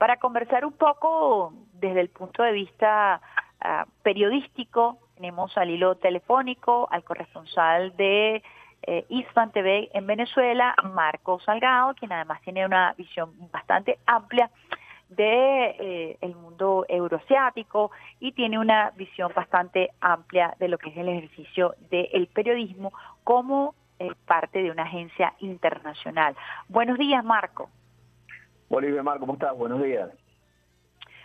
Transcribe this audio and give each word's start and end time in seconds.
para 0.00 0.16
conversar 0.16 0.64
un 0.64 0.72
poco 0.72 1.52
desde 1.74 2.00
el 2.00 2.08
punto 2.08 2.42
de 2.42 2.52
vista 2.52 3.20
ah, 3.60 3.84
periodístico. 4.02 4.96
Tenemos 5.14 5.54
al 5.58 5.68
hilo 5.68 5.96
telefónico 5.96 6.88
al 6.90 7.04
corresponsal 7.04 7.94
de 7.98 8.42
eh, 8.84 9.04
Isfan 9.10 9.52
TV 9.52 9.90
en 9.92 10.06
Venezuela, 10.06 10.74
Marco 10.94 11.38
Salgado, 11.40 11.92
quien 11.96 12.12
además 12.12 12.40
tiene 12.40 12.64
una 12.64 12.94
visión 12.96 13.34
bastante 13.52 13.98
amplia 14.06 14.50
de 15.10 15.76
eh, 15.78 16.18
el 16.22 16.34
mundo 16.34 16.86
euroasiático 16.88 17.90
y 18.20 18.32
tiene 18.32 18.58
una 18.58 18.92
visión 18.92 19.30
bastante 19.36 19.90
amplia 20.00 20.54
de 20.58 20.68
lo 20.68 20.78
que 20.78 20.88
es 20.88 20.96
el 20.96 21.10
ejercicio 21.10 21.74
del 21.90 22.26
periodismo 22.28 22.94
como 23.22 23.74
eh, 23.98 24.12
parte 24.24 24.62
de 24.62 24.70
una 24.70 24.84
agencia 24.84 25.34
internacional. 25.40 26.34
Buenos 26.68 26.96
días, 26.96 27.22
Marco. 27.22 27.68
Bolivia, 28.70 29.02
Marco, 29.02 29.20
¿cómo 29.20 29.32
estás? 29.34 29.54
Buenos 29.56 29.82
días. 29.82 30.08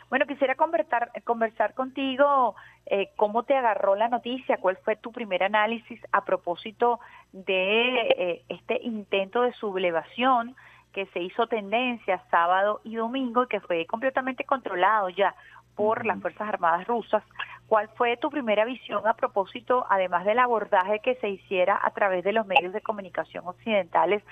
Bueno, 0.09 0.25
quisiera 0.25 0.55
conversar, 0.55 1.11
conversar 1.23 1.75
contigo 1.75 2.55
eh, 2.87 3.11
cómo 3.15 3.43
te 3.43 3.55
agarró 3.55 3.95
la 3.95 4.09
noticia, 4.09 4.57
cuál 4.57 4.77
fue 4.77 4.95
tu 4.95 5.11
primer 5.11 5.43
análisis 5.43 5.99
a 6.11 6.25
propósito 6.25 6.99
de 7.31 8.01
eh, 8.09 8.41
este 8.49 8.81
intento 8.81 9.43
de 9.43 9.53
sublevación 9.53 10.55
que 10.91 11.05
se 11.07 11.19
hizo 11.19 11.45
tendencia 11.47 12.23
sábado 12.31 12.81
y 12.83 12.95
domingo 12.95 13.43
y 13.43 13.47
que 13.47 13.59
fue 13.59 13.85
completamente 13.85 14.43
controlado 14.43 15.09
ya 15.09 15.35
por 15.75 16.05
las 16.05 16.19
Fuerzas 16.21 16.47
Armadas 16.47 16.87
rusas. 16.87 17.23
¿Cuál 17.67 17.89
fue 17.95 18.15
tu 18.17 18.29
primera 18.29 18.63
visión 18.63 19.07
a 19.07 19.15
propósito, 19.15 19.85
además 19.89 20.23
del 20.25 20.39
abordaje 20.39 20.99
que 20.99 21.15
se 21.15 21.29
hiciera 21.29 21.79
a 21.81 21.91
través 21.91 22.23
de 22.23 22.31
los 22.31 22.45
medios 22.45 22.73
de 22.73 22.81
comunicación 22.81 23.47
occidentales 23.47 24.23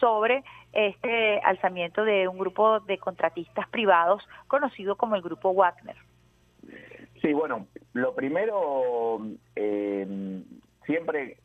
sobre 0.00 0.42
este 0.72 1.40
alzamiento 1.40 2.04
de 2.04 2.26
un 2.26 2.38
grupo 2.38 2.80
de 2.80 2.98
contratistas 2.98 3.68
privados 3.68 4.28
conocido 4.48 4.96
como 4.96 5.14
el 5.14 5.22
Grupo 5.22 5.54
Wagner? 5.54 5.96
Sí, 7.22 7.32
bueno, 7.32 7.66
lo 7.92 8.14
primero, 8.14 9.20
eh, 9.54 10.42
siempre, 10.84 11.36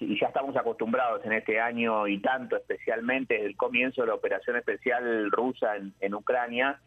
y 0.00 0.18
ya 0.18 0.28
estamos 0.28 0.56
acostumbrados 0.56 1.24
en 1.24 1.32
este 1.32 1.60
año 1.60 2.08
y 2.08 2.18
tanto, 2.20 2.56
especialmente 2.56 3.34
desde 3.34 3.46
el 3.46 3.56
comienzo 3.56 4.00
de 4.00 4.08
la 4.08 4.14
operación 4.14 4.56
especial 4.56 5.30
rusa 5.30 5.76
en 6.00 6.14
Ucrania, 6.14 6.80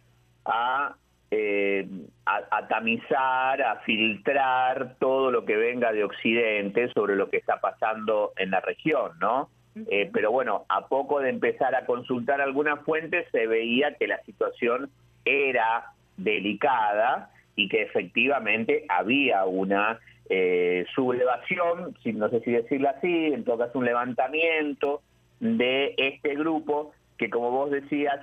a 0.44 0.96
eh, 1.34 1.88
a, 2.26 2.68
tamizar, 2.68 3.62
a 3.62 3.78
filtrar 3.86 4.96
todo 5.00 5.32
lo 5.32 5.46
que 5.46 5.56
venga 5.56 5.94
de 5.94 6.04
Occidente 6.04 6.92
sobre 6.94 7.16
lo 7.16 7.30
que 7.30 7.38
está 7.38 7.62
pasando 7.62 8.34
en 8.36 8.52
la 8.52 8.60
región, 8.60 9.14
¿no? 9.20 9.50
Eh, 9.90 10.10
pero 10.12 10.32
bueno, 10.32 10.66
a 10.68 10.88
poco 10.88 11.22
de 11.22 11.30
empezar 11.30 11.74
a 11.74 11.86
consultar 11.86 12.42
algunas 12.42 12.82
fuentes 12.82 13.26
se 13.32 13.48
veía 13.48 13.96
que 13.96 14.08
la 14.08 14.22
situación 14.24 14.90
era 15.24 15.94
delicada 16.18 17.32
y 17.56 17.70
que 17.70 17.84
efectivamente 17.84 18.86
había 18.90 19.46
una 19.46 20.00
eh, 20.30 20.86
sublevación, 20.94 21.96
no 22.14 22.30
sé 22.30 22.42
si 22.42 22.52
decirlo 22.52 22.90
así, 22.90 23.28
en 23.28 23.46
todo 23.46 23.60
caso 23.60 23.80
un 23.80 23.86
levantamiento 23.86 25.02
de 25.40 25.96
este 25.98 26.36
grupo 26.36 26.92
que 27.18 27.30
como 27.30 27.52
vos 27.52 27.72
decías 27.72 28.20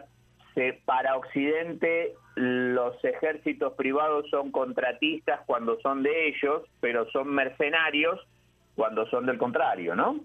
para 0.85 1.17
Occidente 1.17 2.15
los 2.39 3.05
ejércitos 3.05 3.73
privados 3.73 4.31
son 4.31 4.53
contratistas 4.53 5.41
cuando 5.45 5.81
son 5.81 6.05
de 6.05 6.29
ellos, 6.29 6.63
pero 6.81 7.11
son 7.11 7.35
mercenarios 7.35 8.21
cuando 8.77 9.07
son 9.09 9.27
del 9.27 9.39
contrario, 9.39 9.97
¿no? 9.97 10.21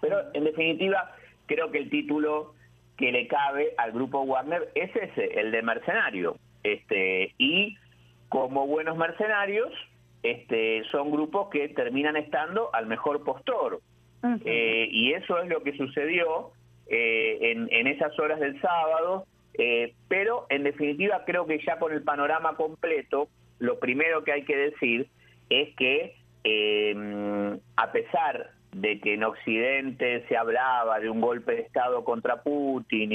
Pero 0.00 0.20
en 0.34 0.44
definitiva, 0.44 1.16
creo 1.46 1.72
que 1.72 1.78
el 1.78 1.90
título 1.90 2.54
que 2.96 3.10
le 3.10 3.26
cabe 3.26 3.74
al 3.76 3.90
grupo 3.90 4.24
Wagner 4.24 4.70
es 4.76 4.94
ese, 4.94 5.40
el 5.40 5.50
de 5.50 5.62
mercenario. 5.62 6.36
Este, 6.62 7.34
y 7.38 7.76
como 8.28 8.68
buenos 8.68 8.96
mercenarios, 8.96 9.72
este, 10.22 10.84
son 10.92 11.10
grupos 11.10 11.48
que 11.50 11.68
terminan 11.70 12.16
estando 12.16 12.72
al 12.72 12.86
mejor 12.86 13.24
postor. 13.24 13.80
Eh, 14.44 14.86
y 14.92 15.14
eso 15.14 15.42
es 15.42 15.48
lo 15.48 15.64
que 15.64 15.76
sucedió 15.76 16.52
eh, 16.86 17.38
en, 17.40 17.68
en 17.72 17.88
esas 17.88 18.16
horas 18.20 18.38
del 18.38 18.60
sábado, 18.60 19.26
eh, 19.54 19.94
pero 20.08 20.46
en 20.48 20.64
definitiva 20.64 21.24
creo 21.24 21.46
que 21.46 21.58
ya 21.64 21.78
con 21.78 21.92
el 21.92 22.02
panorama 22.02 22.56
completo, 22.56 23.28
lo 23.58 23.78
primero 23.78 24.24
que 24.24 24.32
hay 24.32 24.44
que 24.44 24.56
decir 24.56 25.08
es 25.50 25.74
que 25.76 26.16
eh, 26.44 27.58
a 27.76 27.92
pesar 27.92 28.50
de 28.72 29.00
que 29.00 29.14
en 29.14 29.24
Occidente 29.24 30.24
se 30.28 30.36
hablaba 30.36 30.98
de 30.98 31.10
un 31.10 31.20
golpe 31.20 31.52
de 31.52 31.60
Estado 31.60 32.04
contra 32.04 32.42
Putin 32.42 33.12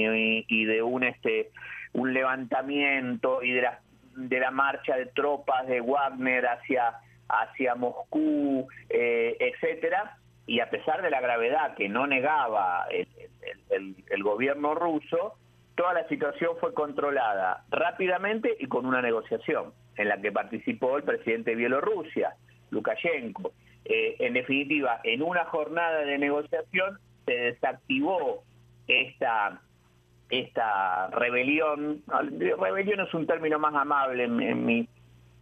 y, 0.47 0.66
de 0.66 0.84
un 0.84 1.03
este 1.03 1.50
un 1.94 2.14
levantamiento 2.14 3.42
y 3.42 3.53
de 3.53 3.62
la, 3.64 3.80
de 4.16 4.40
la 4.40 4.52
marcha 4.52 4.96
de 4.96 5.08
tropas 5.08 5.68
de 5.68 5.81
Wagner 5.81 6.46
hacia 6.46 6.94
hacia 7.30 7.76
Moscú, 7.76 8.68
eh, 8.90 9.36
etcétera, 9.40 10.16
y 10.46 10.62
a 10.62 10.70
pesar 10.70 11.02
de 11.02 11.09
la 11.09 11.20
gravedad 11.20 11.76
que 11.76 11.90
no 11.90 12.08
negaba 12.08 12.88
el 12.90 14.24
gobierno 14.24 14.76
ruso, 14.76 15.36
toda 15.78 15.94
la 15.94 16.08
situación 16.10 16.58
fue 16.60 16.74
controlada 16.74 17.64
rápidamente 17.70 18.58
y 18.60 18.66
con 18.66 18.86
una 18.86 19.02
negociación 19.02 19.74
en 19.96 20.10
la 20.10 20.20
que 20.20 20.32
participó 20.32 20.98
el 20.98 21.04
presidente 21.04 21.52
de 21.52 21.56
Bielorrusia, 21.56 22.36
Lukashenko. 22.72 23.54
Eh, 23.86 24.16
en 24.20 24.34
definitiva, 24.34 25.00
en 25.04 25.22
una 25.22 25.46
jornada 25.46 26.00
de 26.02 26.18
negociación 26.18 27.00
se 27.26 27.32
desactivó 27.32 28.44
esta 28.88 29.62
esta 30.30 31.08
rebelión, 31.12 32.04
rebelión 32.59 33.00
es 33.00 33.14
un 33.14 33.26
término 33.26 33.59
más 33.59 33.74
amable 33.74 34.26
en, 34.26 34.66
mi, 34.66 34.86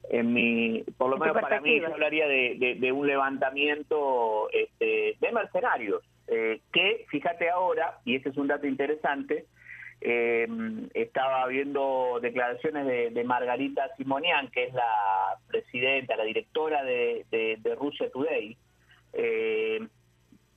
en 0.09 0.33
mi, 0.33 0.83
por 0.95 1.09
lo 1.09 1.17
menos 1.17 1.41
para 1.41 1.59
mí, 1.59 1.79
yo 1.79 1.87
hablaría 1.87 2.27
de, 2.27 2.91
un 2.91 3.07
levantamiento 3.07 4.47
este, 4.51 5.17
de 5.19 5.31
mercenarios, 5.31 6.03
eh, 6.27 6.61
que, 6.71 7.07
fíjate 7.09 7.49
ahora, 7.49 7.97
y 8.05 8.15
ese 8.15 8.29
es 8.29 8.37
un 8.37 8.47
dato 8.47 8.67
interesante, 8.67 9.47
eh, 10.01 10.47
estaba 10.93 11.47
viendo 11.47 12.19
declaraciones 12.21 13.13
de, 13.13 13.23
Margarita 13.23 13.89
Simonian, 13.97 14.49
que 14.49 14.65
es 14.65 14.73
la 14.73 15.37
presidenta, 15.47 16.15
la 16.15 16.25
directora 16.25 16.83
de, 16.83 17.25
de, 17.31 17.75
Russia 17.75 18.09
Today, 18.11 18.57
eh, 19.13 19.87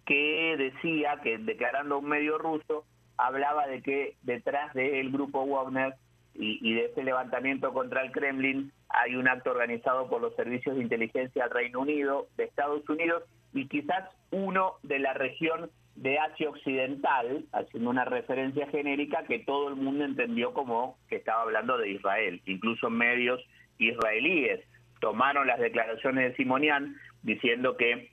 que 0.05 0.57
decía 0.57 1.21
que 1.23 1.39
declarando 1.39 1.99
un 1.99 2.09
medio 2.09 2.39
ruso, 2.39 2.85
hablaba 3.17 3.67
de 3.67 3.83
que 3.83 4.17
detrás 4.23 4.73
del 4.75 5.11
grupo 5.11 5.47
Wagner 5.47 5.95
y, 6.35 6.59
y, 6.63 6.75
de 6.75 6.87
ese 6.87 7.03
levantamiento 7.03 7.73
contra 7.73 8.03
el 8.03 8.13
Kremlin 8.13 8.73
hay 8.89 9.17
un 9.17 9.29
acto 9.29 9.51
organizado 9.51 10.09
por 10.09 10.21
los 10.21 10.35
servicios 10.37 10.77
de 10.77 10.83
inteligencia 10.83 11.45
del 11.45 11.53
Reino 11.53 11.81
Unido, 11.81 12.29
de 12.37 12.45
Estados 12.45 12.89
Unidos 12.89 13.25
y 13.53 13.67
quizás 13.67 14.09
uno 14.31 14.75
de 14.83 14.99
la 14.99 15.15
región 15.15 15.71
de 16.03 16.17
Asia 16.19 16.49
Occidental, 16.49 17.45
haciendo 17.53 17.91
una 17.91 18.05
referencia 18.05 18.69
genérica 18.69 19.25
que 19.25 19.41
todo 19.41 19.69
el 19.69 19.77
mundo 19.77 20.05
entendió 20.05 20.53
como 20.53 20.97
que 21.09 21.17
estaba 21.17 21.43
hablando 21.43 21.77
de 21.77 21.91
Israel. 21.91 22.41
Incluso 22.47 22.89
medios 22.89 23.41
israelíes 23.79 24.61
tomaron 25.01 25.49
las 25.49 25.59
declaraciones 25.59 26.31
de 26.31 26.37
Simonian 26.37 26.97
diciendo 27.23 27.77
que 27.77 28.11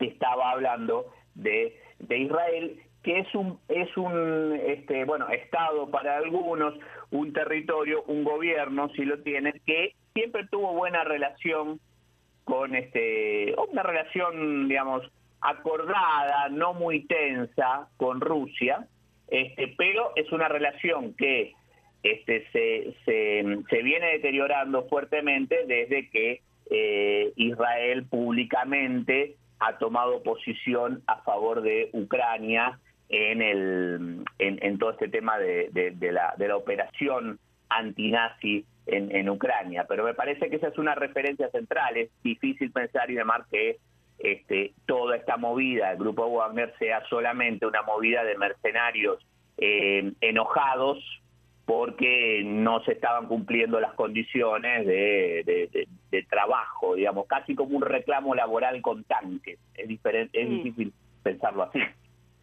estaba 0.00 0.52
hablando 0.52 1.12
de, 1.34 1.78
de 1.98 2.18
Israel 2.18 2.80
que 3.02 3.20
es 3.20 3.34
un 3.34 3.58
es 3.68 3.96
un 3.96 4.58
este 4.66 5.04
bueno 5.04 5.28
estado 5.28 5.88
para 5.88 6.16
algunos 6.16 6.74
un 7.10 7.32
territorio 7.32 8.02
un 8.04 8.24
gobierno 8.24 8.88
si 8.90 9.04
lo 9.04 9.20
tiene 9.20 9.52
que 9.64 9.94
siempre 10.14 10.46
tuvo 10.50 10.72
buena 10.72 11.04
relación 11.04 11.78
con 12.44 12.74
este 12.74 13.54
una 13.70 13.84
relación 13.84 14.68
digamos 14.68 15.08
acordada, 15.48 16.48
no 16.50 16.74
muy 16.74 17.06
tensa 17.06 17.88
con 17.96 18.20
Rusia, 18.20 18.86
este, 19.28 19.74
pero 19.76 20.12
es 20.16 20.30
una 20.32 20.48
relación 20.48 21.14
que 21.14 21.54
este, 22.02 22.46
se, 22.52 22.94
se, 23.04 23.82
viene 23.82 24.12
deteriorando 24.12 24.86
fuertemente 24.88 25.66
desde 25.66 26.08
que 26.10 26.42
eh, 26.70 27.32
Israel 27.36 28.04
públicamente 28.06 29.36
ha 29.58 29.78
tomado 29.78 30.22
posición 30.22 31.02
a 31.06 31.22
favor 31.22 31.62
de 31.62 31.90
Ucrania 31.92 32.78
en, 33.08 33.42
el, 33.42 34.24
en, 34.38 34.78
todo 34.78 34.90
este 34.90 35.08
tema 35.08 35.38
de, 35.38 35.70
de, 35.72 36.12
la, 36.12 36.34
de 36.36 36.48
la 36.48 36.56
operación 36.56 37.38
antinazi 37.68 38.64
en, 38.86 39.14
en 39.14 39.28
Ucrania. 39.28 39.86
Pero 39.88 40.04
me 40.04 40.14
parece 40.14 40.48
que 40.48 40.56
esa 40.56 40.68
es 40.68 40.78
una 40.78 40.94
referencia 40.94 41.50
central. 41.50 41.96
Es 41.96 42.10
difícil 42.22 42.70
pensar 42.70 43.10
y 43.10 43.14
demás 43.14 43.46
que 43.50 43.78
este, 44.18 44.72
toda 44.86 45.16
esta 45.16 45.36
movida 45.36 45.90
del 45.90 45.98
grupo 45.98 46.28
Wagner 46.30 46.74
sea 46.78 47.02
solamente 47.08 47.66
una 47.66 47.82
movida 47.82 48.24
de 48.24 48.36
mercenarios 48.36 49.24
eh, 49.56 50.12
enojados 50.20 50.98
porque 51.64 52.42
no 52.44 52.82
se 52.84 52.92
estaban 52.92 53.26
cumpliendo 53.26 53.78
las 53.78 53.92
condiciones 53.92 54.86
de, 54.86 55.86
trabajo, 56.30 56.94
digamos, 56.94 57.26
casi 57.26 57.54
como 57.54 57.76
un 57.76 57.82
reclamo 57.82 58.34
laboral 58.34 58.80
con 58.80 59.04
tanques. 59.04 59.58
Es, 59.74 59.86
diferente, 59.86 60.40
es 60.40 60.48
difícil 60.48 60.94
pensarlo 61.22 61.64
así. 61.64 61.80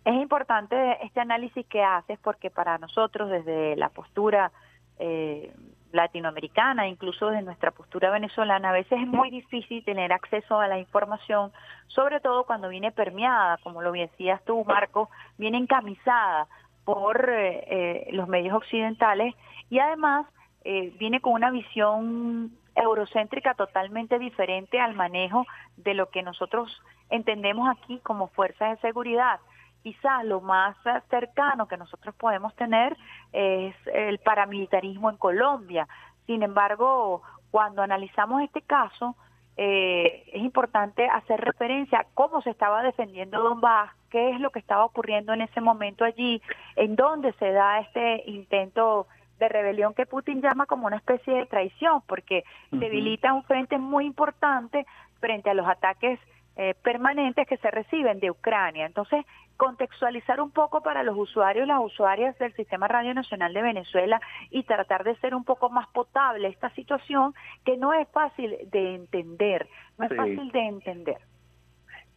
Es 0.06 0.14
importante 0.14 0.76
este 1.02 1.20
análisis 1.20 1.66
que 1.66 1.82
haces 1.82 2.20
porque 2.20 2.52
para 2.52 2.78
nosotros 2.78 3.32
desde 3.32 3.76
la 3.76 3.90
postura 3.90 4.52
eh, 5.00 5.52
latinoamericana, 5.96 6.88
incluso 6.88 7.30
de 7.30 7.42
nuestra 7.42 7.72
postura 7.72 8.12
venezolana, 8.12 8.70
a 8.70 8.74
veces 8.74 9.00
es 9.02 9.08
muy 9.08 9.32
difícil 9.32 9.84
tener 9.84 10.14
acceso 10.14 10.60
a 10.60 10.68
la 10.68 10.78
información, 10.78 11.52
sobre 11.88 12.20
todo 12.20 12.46
cuando 12.46 12.70
viene 12.70 12.92
permeada, 12.92 13.58
como 13.64 13.82
lo 13.82 13.92
decías 13.92 14.44
tú, 14.46 14.64
Marco, 14.66 15.10
viene 15.38 15.58
encamisada 15.58 16.48
por 16.84 17.30
eh, 17.30 17.64
eh, 17.68 18.08
los 18.12 18.28
medios 18.28 18.56
occidentales 18.56 19.34
y 19.70 19.80
además 19.80 20.28
eh, 20.64 20.94
viene 21.00 21.22
con 21.22 21.34
una 21.34 21.50
visión 21.50 22.52
eurocéntrica 22.76 23.54
totalmente 23.54 24.20
diferente 24.20 24.80
al 24.80 24.94
manejo 24.94 25.46
de 25.78 25.94
lo 25.94 26.10
que 26.10 26.22
nosotros 26.22 26.82
entendemos 27.10 27.70
aquí 27.70 28.00
como 28.04 28.28
fuerzas 28.28 28.72
de 28.72 28.88
seguridad 28.88 29.40
quizás 29.86 30.26
lo 30.26 30.42
más 30.42 30.76
cercano 31.12 31.68
que 31.68 31.78
nosotros 31.78 32.16
podemos 32.16 32.56
tener 32.56 32.98
es 33.32 33.76
el 33.94 34.18
paramilitarismo 34.18 35.12
en 35.12 35.18
Colombia. 35.18 35.88
Sin 36.26 36.42
embargo, 36.42 37.22
cuando 37.52 37.84
analizamos 37.84 38.42
este 38.42 38.64
caso, 38.64 39.16
eh, 39.58 40.24
es 40.34 40.42
importante 40.42 41.08
hacer 41.08 41.40
referencia 41.40 42.00
a 42.00 42.08
cómo 42.16 42.42
se 42.42 42.50
estaba 42.50 42.82
defendiendo 42.82 43.44
Donbass, 43.44 43.92
qué 44.10 44.32
es 44.32 44.40
lo 44.40 44.50
que 44.50 44.58
estaba 44.58 44.86
ocurriendo 44.86 45.34
en 45.34 45.42
ese 45.42 45.62
momento 45.62 46.04
allí, 46.04 46.42
en 46.76 46.96
dónde 46.96 47.34
se 47.34 47.52
da 47.52 47.80
este 47.82 48.24
intento 48.26 49.06
de 49.38 49.50
rebelión 49.50 49.94
que 49.94 50.08
Putin 50.08 50.42
llama 50.42 50.66
como 50.66 50.88
una 50.88 50.98
especie 50.98 51.32
de 51.32 51.46
traición, 51.46 52.02
porque 52.08 52.44
debilita 52.72 53.34
un 53.34 53.44
frente 53.44 53.78
muy 53.78 54.08
importante 54.08 54.88
frente 55.20 55.52
a 55.52 55.54
los 55.54 55.68
ataques 55.68 56.20
eh, 56.58 56.74
permanentes 56.84 57.48
que 57.48 57.58
se 57.58 57.72
reciben 57.72 58.20
de 58.20 58.32
Ucrania. 58.32 58.86
Entonces, 58.86 59.26
contextualizar 59.58 60.42
un 60.42 60.52
poco 60.52 60.82
para 60.82 61.04
los 61.04 61.18
usuarios 61.18 61.66
y 61.66 61.68
las 61.68 61.82
usuarias 61.82 62.38
del 62.40 62.54
Sistema 62.54 62.88
Radio 62.88 63.14
Nacional 63.14 63.54
de 63.54 63.62
Venezuela 63.62 64.20
y 64.52 64.64
tratar 64.64 65.04
de 65.04 65.16
ser 65.18 65.34
un 65.36 65.44
poco 65.44 65.70
más 65.70 65.88
potable 65.90 66.48
esta 66.48 66.70
situación 66.72 67.34
que 67.64 67.78
no 67.78 67.94
es 67.94 68.08
fácil 68.10 68.58
de 68.72 68.96
entender, 68.96 69.68
no 69.98 70.06
es 70.06 70.16
fácil 70.16 70.52
de 70.52 70.60
entender. 70.60 71.18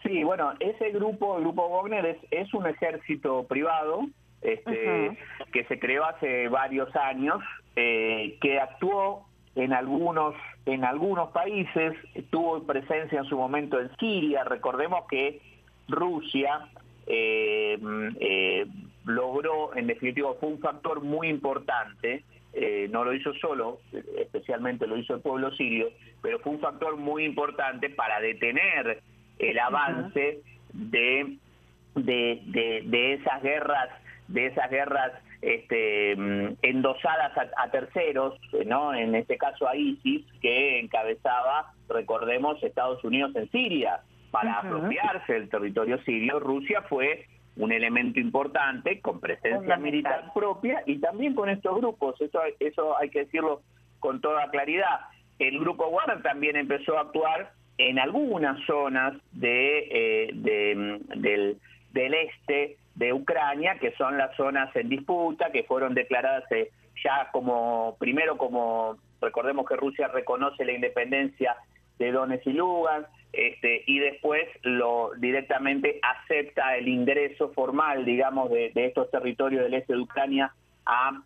Sí, 0.03 0.23
bueno, 0.23 0.53
ese 0.61 0.91
grupo, 0.91 1.37
el 1.37 1.43
grupo 1.43 1.69
Wagner, 1.69 2.07
es, 2.07 2.19
es 2.31 2.55
un 2.55 2.67
ejército 2.67 3.45
privado 3.49 4.07
este, 4.41 5.19
que 5.53 5.65
se 5.65 5.79
creó 5.79 6.05
hace 6.05 6.49
varios 6.49 6.95
años, 6.95 7.43
eh, 7.75 8.39
que 8.41 8.61
actuó 8.61 9.28
en 9.59 9.73
algunos 9.73 10.35
en 10.67 10.85
algunos 10.85 11.31
países, 11.31 11.95
tuvo 12.31 12.63
presencia 12.63 13.19
en 13.19 13.25
su 13.25 13.37
momento 13.37 13.81
en 13.81 13.91
Siria, 13.97 14.45
recordemos 14.45 15.07
que 15.09 15.41
Rusia 15.89 16.69
eh, 17.07 17.79
eh, 18.21 18.67
logró, 19.07 19.75
en 19.75 19.87
definitiva, 19.87 20.35
fue 20.39 20.51
un 20.51 20.61
factor 20.61 21.03
muy 21.03 21.29
importante, 21.29 22.23
eh, 22.53 22.89
no 22.91 23.03
lo 23.03 23.15
hizo 23.15 23.33
solo, 23.35 23.81
especialmente 24.19 24.87
lo 24.87 24.99
hizo 24.99 25.15
el 25.15 25.21
pueblo 25.23 25.51
sirio, 25.53 25.89
pero 26.21 26.39
fue 26.41 26.53
un 26.53 26.61
factor 26.61 26.97
muy 26.97 27.25
importante 27.25 27.89
para 27.89 28.21
detener 28.21 29.01
el 29.39 29.59
avance 29.59 30.41
de, 30.73 31.37
de, 31.95 32.83
de 32.85 33.15
esas 33.15 33.43
guerras, 33.43 33.89
de 34.29 34.47
esas 34.47 34.71
guerras 34.71 35.13
este, 35.41 36.17
mm, 36.17 36.57
endosadas 36.63 37.33
a, 37.57 37.71
terceros, 37.71 38.39
¿no? 38.67 38.95
En 38.95 39.15
este 39.15 39.37
caso 39.37 39.69
a 39.69 39.77
ISIS, 39.77 40.27
que 40.41 40.81
encabezaba, 40.81 41.73
recordemos, 41.89 42.63
Estados 42.63 43.03
Unidos 43.05 43.35
en 43.37 43.51
Siria. 43.51 44.01
Para 44.31 44.59
apropiarse 44.59 45.33
del 45.33 45.49
territorio 45.49 45.99
sirio, 46.05 46.39
Rusia 46.39 46.83
fue 46.83 47.25
un 47.57 47.73
elemento 47.73 48.21
importante 48.21 49.01
con 49.01 49.21
presencia 49.21 49.77
militar 49.77 50.33
propia 50.35 50.83
y 50.87 50.99
también 50.99 51.35
con 51.35 51.49
estos 51.49 51.77
grupos. 51.77 52.21
Eso, 52.21 52.41
eso 52.61 52.99
hay 52.99 53.11
que 53.11 53.21
decirlo 53.21 53.63
con 54.01 54.21
toda 54.21 54.51
claridad. 54.51 55.01
El 55.39 55.59
grupo 55.59 55.91
Wagner 55.91 56.23
también 56.23 56.57
empezó 56.57 56.99
a 56.99 57.03
actuar 57.03 57.53
en 57.79 57.99
algunas 57.99 58.65
zonas 58.67 59.15
de, 59.33 59.79
eh, 59.91 60.31
de 60.35 60.75
mm, 60.75 61.21
del, 61.21 61.59
del 61.93 62.15
este 62.15 62.77
de 62.99 63.13
Ucrania, 63.13 63.79
que 63.79 63.93
son 63.93 64.19
las 64.19 64.35
zonas 64.37 64.75
en 64.75 64.89
disputa, 64.89 65.53
que 65.53 65.63
fueron 65.63 65.95
declaradas 65.95 66.51
eh, 66.51 66.71
ya 67.05 67.29
como, 67.31 67.97
primero 68.01 68.37
como, 68.37 68.97
recordemos 69.21 69.67
que 69.67 69.77
Rusia 69.77 70.09
reconoce 70.09 70.65
la 70.65 70.73
independencia 70.73 71.57
de 71.99 72.11
Donetsk 72.11 72.49
y 72.49 72.53
Lugansk, 72.55 73.09
este, 73.33 73.85
y 73.87 74.01
después 74.01 74.49
lo 74.63 75.13
directamente 75.19 76.01
acepta 76.03 76.77
el 76.77 76.89
ingreso 76.89 77.51
formal, 77.51 78.05
digamos, 78.05 78.51
de, 78.51 78.73
estos 78.75 79.09
territorios 79.13 79.63
del 79.63 79.75
este 79.75 79.93
de 79.93 80.01
Ucrania 80.01 80.53
a, 80.85 81.23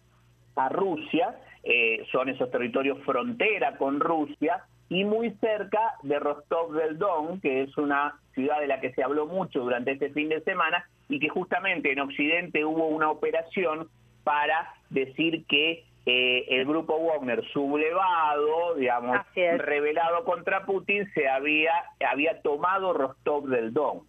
a 0.56 0.68
Rusia, 0.68 1.36
eh, 1.64 2.04
son 2.12 2.28
esos 2.28 2.50
territorios 2.50 2.98
frontera 3.04 3.78
con 3.78 3.98
Rusia, 3.98 4.62
y 4.90 5.04
muy 5.04 5.30
cerca 5.40 5.94
de 6.02 6.18
Rostov 6.18 6.74
del 6.74 6.98
Don, 6.98 7.40
que 7.40 7.62
es 7.62 7.78
una 7.78 8.14
ciudad 8.34 8.60
de 8.60 8.66
la 8.66 8.78
que 8.78 8.92
se 8.92 9.02
habló 9.02 9.26
mucho 9.26 9.60
durante 9.60 9.92
este 9.92 10.10
fin 10.10 10.28
de 10.28 10.42
semana 10.42 10.86
y 11.12 11.18
que 11.18 11.28
justamente 11.28 11.92
en 11.92 12.00
Occidente 12.00 12.64
hubo 12.64 12.86
una 12.86 13.10
operación 13.10 13.88
para 14.24 14.74
decir 14.88 15.44
que 15.46 15.84
eh, 16.06 16.46
el 16.48 16.64
grupo 16.64 16.98
Wagner 16.98 17.44
sublevado, 17.52 18.74
digamos, 18.76 19.18
revelado 19.34 20.24
contra 20.24 20.64
Putin, 20.64 21.08
se 21.12 21.28
había, 21.28 21.72
había 22.10 22.40
tomado 22.40 22.94
Rostov 22.94 23.46
del 23.46 23.72
Don. 23.74 24.00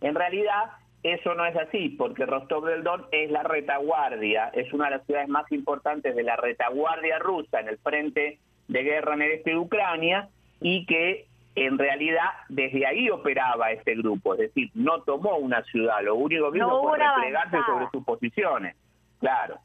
En 0.00 0.14
realidad, 0.14 0.72
eso 1.02 1.34
no 1.34 1.44
es 1.44 1.54
así, 1.56 1.90
porque 1.90 2.24
Rostov 2.24 2.64
del 2.64 2.82
Don 2.82 3.04
es 3.12 3.30
la 3.30 3.42
retaguardia, 3.42 4.48
es 4.54 4.72
una 4.72 4.86
de 4.86 4.96
las 4.96 5.06
ciudades 5.06 5.28
más 5.28 5.50
importantes 5.52 6.16
de 6.16 6.22
la 6.22 6.36
retaguardia 6.36 7.18
rusa 7.18 7.60
en 7.60 7.68
el 7.68 7.78
frente 7.78 8.38
de 8.68 8.82
guerra 8.82 9.14
en 9.14 9.22
el 9.22 9.32
este 9.32 9.50
de 9.50 9.58
Ucrania 9.58 10.28
y 10.60 10.86
que 10.86 11.26
en 11.56 11.78
realidad 11.78 12.30
desde 12.50 12.86
ahí 12.86 13.08
operaba 13.08 13.70
este 13.70 13.94
grupo, 13.94 14.34
es 14.34 14.40
decir, 14.40 14.70
no 14.74 15.00
tomó 15.02 15.36
una 15.38 15.62
ciudad, 15.64 16.02
lo 16.02 16.14
único 16.14 16.52
que 16.52 16.58
hizo 16.58 16.82
fue 16.82 16.98
replegarse 16.98 17.56
sobre 17.66 17.88
sus 17.90 18.04
posiciones, 18.04 18.76
claro. 19.18 19.58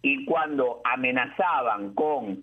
Y 0.00 0.24
cuando 0.24 0.80
amenazaban 0.84 1.94
con 1.94 2.42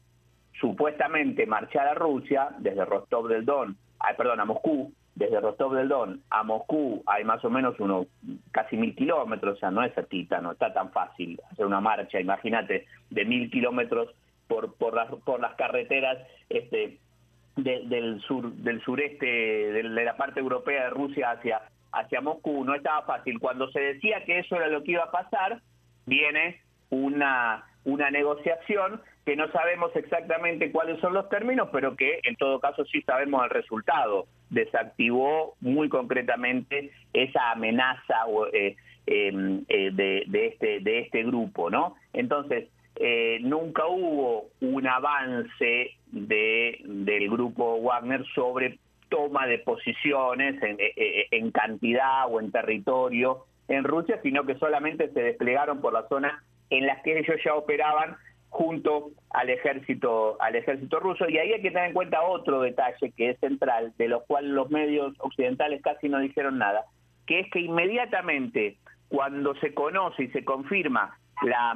supuestamente 0.59 1.47
marchar 1.47 1.87
a 1.87 1.95
Rusia, 1.95 2.49
desde 2.59 2.85
Rostov 2.85 3.27
del 3.27 3.45
Don, 3.45 3.75
ay, 3.99 4.13
perdón, 4.15 4.39
a 4.39 4.45
Moscú, 4.45 4.93
desde 5.15 5.39
Rostov 5.39 5.73
del 5.73 5.89
Don 5.89 6.21
a 6.29 6.43
Moscú 6.43 7.03
hay 7.05 7.23
más 7.23 7.43
o 7.45 7.49
menos 7.49 7.79
unos 7.79 8.07
casi 8.51 8.77
mil 8.77 8.95
kilómetros, 8.95 9.57
o 9.57 9.59
sea, 9.59 9.71
no 9.71 9.83
es 9.83 9.93
cerquita, 9.95 10.39
no 10.39 10.51
está 10.51 10.71
tan 10.71 10.91
fácil 10.91 11.39
hacer 11.51 11.65
una 11.65 11.81
marcha, 11.81 12.19
imagínate, 12.19 12.85
de 13.09 13.25
mil 13.25 13.49
kilómetros 13.49 14.09
por, 14.47 14.75
por, 14.75 14.93
las, 14.93 15.09
por 15.23 15.39
las 15.39 15.55
carreteras 15.55 16.19
este, 16.49 16.99
del, 17.55 18.21
sur, 18.21 18.51
del 18.53 18.81
sureste, 18.81 19.25
de 19.25 19.83
la 19.83 20.17
parte 20.17 20.39
europea 20.39 20.85
de 20.85 20.89
Rusia 20.89 21.31
hacia, 21.31 21.61
hacia 21.91 22.21
Moscú. 22.21 22.65
No 22.65 22.75
estaba 22.75 23.03
fácil. 23.03 23.39
Cuando 23.39 23.69
se 23.71 23.79
decía 23.79 24.23
que 24.25 24.39
eso 24.39 24.55
era 24.55 24.67
lo 24.67 24.83
que 24.83 24.91
iba 24.93 25.03
a 25.03 25.11
pasar, 25.11 25.61
viene 26.05 26.61
una, 26.89 27.65
una 27.85 28.09
negociación 28.09 29.01
que 29.25 29.35
no 29.35 29.49
sabemos 29.51 29.95
exactamente 29.95 30.71
cuáles 30.71 30.99
son 30.99 31.13
los 31.13 31.29
términos, 31.29 31.69
pero 31.71 31.95
que 31.95 32.19
en 32.23 32.35
todo 32.35 32.59
caso 32.59 32.83
sí 32.85 33.01
sabemos 33.03 33.43
el 33.43 33.49
resultado. 33.51 34.25
Desactivó 34.49 35.55
muy 35.61 35.87
concretamente 35.89 36.91
esa 37.13 37.51
amenaza 37.51 38.15
eh, 38.51 38.75
em, 39.05 39.63
eh, 39.69 39.91
de, 39.93 40.23
de, 40.27 40.47
este, 40.47 40.79
de 40.81 40.99
este 40.99 41.23
grupo, 41.23 41.69
¿no? 41.69 41.95
Entonces, 42.11 42.67
eh, 42.97 43.39
nunca 43.41 43.87
hubo 43.87 44.49
un 44.61 44.87
avance 44.87 45.95
de, 46.13 46.79
del 46.83 47.29
grupo 47.29 47.81
Wagner 47.81 48.23
sobre 48.33 48.79
toma 49.09 49.45
de 49.47 49.59
posiciones 49.59 50.61
en, 50.63 50.79
eh, 50.79 50.93
eh, 50.95 51.27
en, 51.31 51.51
cantidad 51.51 52.25
o 52.29 52.39
en 52.39 52.51
territorio 52.51 53.45
en 53.67 53.83
Rusia, 53.83 54.19
sino 54.23 54.45
que 54.45 54.55
solamente 54.55 55.09
se 55.11 55.21
desplegaron 55.21 55.81
por 55.81 55.93
la 55.93 56.07
zona 56.07 56.43
en 56.69 56.87
las 56.87 57.01
que 57.03 57.19
ellos 57.19 57.37
ya 57.43 57.55
operaban 57.55 58.15
junto 58.49 59.11
al 59.31 59.49
ejército 59.49 60.41
al 60.41 60.55
ejército 60.55 60.99
ruso. 60.99 61.27
Y 61.27 61.37
ahí 61.37 61.53
hay 61.53 61.61
que 61.61 61.71
tener 61.71 61.87
en 61.87 61.93
cuenta 61.93 62.21
otro 62.23 62.61
detalle 62.61 63.11
que 63.15 63.31
es 63.31 63.39
central 63.39 63.93
de 63.97 64.07
lo 64.07 64.23
cual 64.25 64.49
los 64.49 64.69
medios 64.69 65.13
occidentales 65.19 65.81
casi 65.81 66.09
no 66.09 66.19
dijeron 66.19 66.57
nada 66.57 66.85
que 67.25 67.41
es 67.41 67.51
que 67.51 67.59
inmediatamente 67.59 68.77
cuando 69.09 69.55
se 69.55 69.73
conoce 69.73 70.23
y 70.23 70.27
se 70.29 70.43
confirma 70.43 71.17
la 71.41 71.75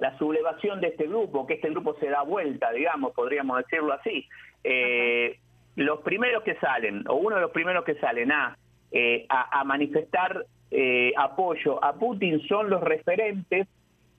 la 0.00 0.16
sublevación 0.18 0.80
de 0.80 0.88
este 0.88 1.06
grupo, 1.06 1.46
que 1.46 1.54
este 1.54 1.70
grupo 1.70 1.94
se 2.00 2.08
da 2.08 2.22
vuelta, 2.22 2.72
digamos, 2.72 3.12
podríamos 3.12 3.58
decirlo 3.58 3.92
así. 3.92 4.26
Eh, 4.64 5.38
los 5.76 6.00
primeros 6.00 6.42
que 6.42 6.56
salen, 6.56 7.04
o 7.06 7.14
uno 7.14 7.36
de 7.36 7.42
los 7.42 7.50
primeros 7.50 7.84
que 7.84 7.94
salen 7.96 8.32
a, 8.32 8.56
eh, 8.90 9.26
a, 9.28 9.62
manifestar 9.64 10.46
eh, 10.70 11.12
apoyo 11.16 11.82
a 11.84 11.94
Putin 11.94 12.40
son 12.48 12.70
los 12.70 12.80
referentes 12.80 13.68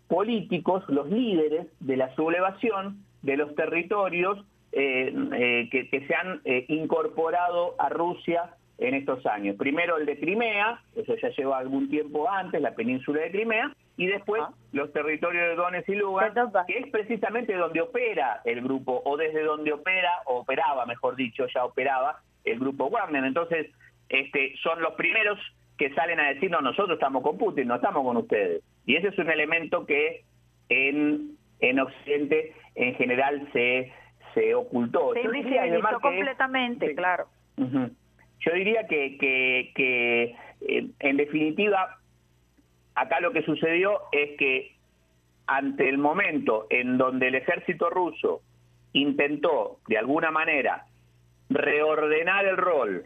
políticos, 0.07 0.83
los 0.87 1.09
líderes 1.09 1.67
de 1.79 1.97
la 1.97 2.13
sublevación 2.15 3.03
de 3.21 3.37
los 3.37 3.53
territorios 3.55 4.45
que, 4.71 5.67
que, 5.69 6.07
se 6.07 6.15
han 6.15 6.41
incorporado 6.69 7.75
a 7.77 7.89
Rusia 7.89 8.55
en 8.81 8.95
estos 8.95 9.23
años. 9.27 9.55
Primero 9.57 9.97
el 9.97 10.07
de 10.07 10.19
Crimea, 10.19 10.81
eso 10.95 11.15
ya 11.15 11.29
lleva 11.29 11.59
algún 11.59 11.87
tiempo 11.89 12.27
antes, 12.29 12.59
la 12.59 12.73
península 12.73 13.21
de 13.21 13.31
Crimea, 13.31 13.71
y 13.95 14.07
después 14.07 14.41
los 14.71 14.91
territorios 14.91 15.49
de 15.49 15.55
Donetsk 15.55 15.89
y 15.89 15.95
Lugansk, 15.95 16.65
que 16.65 16.79
es 16.79 16.87
precisamente 16.87 17.55
donde 17.55 17.79
opera 17.79 18.41
el 18.43 18.61
grupo, 18.61 19.03
o 19.05 19.17
desde 19.17 19.43
donde 19.43 19.71
opera, 19.71 20.09
o 20.25 20.39
operaba, 20.39 20.87
mejor 20.87 21.15
dicho, 21.15 21.45
ya 21.53 21.63
operaba 21.63 22.21
el 22.43 22.57
grupo 22.57 22.89
Wagner. 22.89 23.23
Entonces, 23.23 23.67
este, 24.09 24.55
son 24.63 24.81
los 24.81 24.93
primeros 24.95 25.37
que 25.77 25.93
salen 25.93 26.19
a 26.19 26.29
decir, 26.29 26.49
no, 26.49 26.61
nosotros 26.61 26.95
estamos 26.95 27.21
con 27.21 27.37
Putin, 27.37 27.67
no 27.67 27.75
estamos 27.75 28.03
con 28.03 28.17
ustedes. 28.17 28.63
Y 28.87 28.95
ese 28.95 29.09
es 29.09 29.17
un 29.19 29.29
elemento 29.29 29.85
que 29.85 30.23
en, 30.69 31.37
en 31.59 31.79
Occidente 31.79 32.55
en 32.73 32.95
general 32.95 33.47
se, 33.53 33.93
se 34.33 34.55
ocultó. 34.55 35.13
Se 35.13 35.21
invisibilizó 35.21 35.99
completamente, 36.01 36.95
claro. 36.95 37.27
Yo 38.41 38.53
diría 38.53 38.87
que, 38.87 39.17
que, 39.17 40.35
eh, 40.61 40.87
en 40.99 41.17
definitiva, 41.17 41.99
acá 42.95 43.19
lo 43.19 43.31
que 43.31 43.43
sucedió 43.43 44.01
es 44.11 44.37
que 44.37 44.75
ante 45.47 45.87
el 45.89 45.97
momento 45.97 46.65
en 46.69 46.97
donde 46.97 47.27
el 47.27 47.35
ejército 47.35 47.89
ruso 47.89 48.41
intentó, 48.93 49.79
de 49.87 49.97
alguna 49.97 50.31
manera, 50.31 50.85
reordenar 51.49 52.45
el 52.45 52.57
rol 52.57 53.05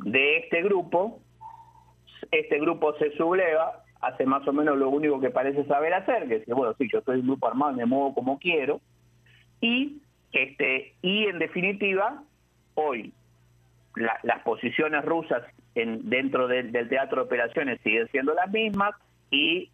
de 0.00 0.38
este 0.38 0.62
grupo, 0.62 1.20
este 2.30 2.58
grupo 2.58 2.96
se 2.98 3.16
subleva, 3.16 3.84
hace 4.00 4.26
más 4.26 4.46
o 4.48 4.52
menos 4.52 4.76
lo 4.76 4.88
único 4.88 5.20
que 5.20 5.30
parece 5.30 5.64
saber 5.66 5.94
hacer, 5.94 6.28
que 6.28 6.36
es 6.36 6.46
bueno, 6.46 6.74
sí, 6.78 6.88
yo 6.92 7.00
soy 7.02 7.20
un 7.20 7.26
grupo 7.26 7.46
armado, 7.46 7.72
me 7.72 7.86
muevo 7.86 8.14
como 8.14 8.38
quiero, 8.38 8.80
y 9.60 10.02
este 10.32 10.94
y 11.02 11.26
en 11.26 11.38
definitiva, 11.38 12.22
hoy 12.74 13.12
las 13.96 14.42
posiciones 14.42 15.04
rusas 15.04 15.42
en, 15.74 16.08
dentro 16.08 16.48
del 16.48 16.88
teatro 16.88 17.22
de 17.22 17.26
operaciones 17.26 17.80
siguen 17.82 18.08
siendo 18.08 18.34
las 18.34 18.50
mismas 18.50 18.94
y 19.30 19.70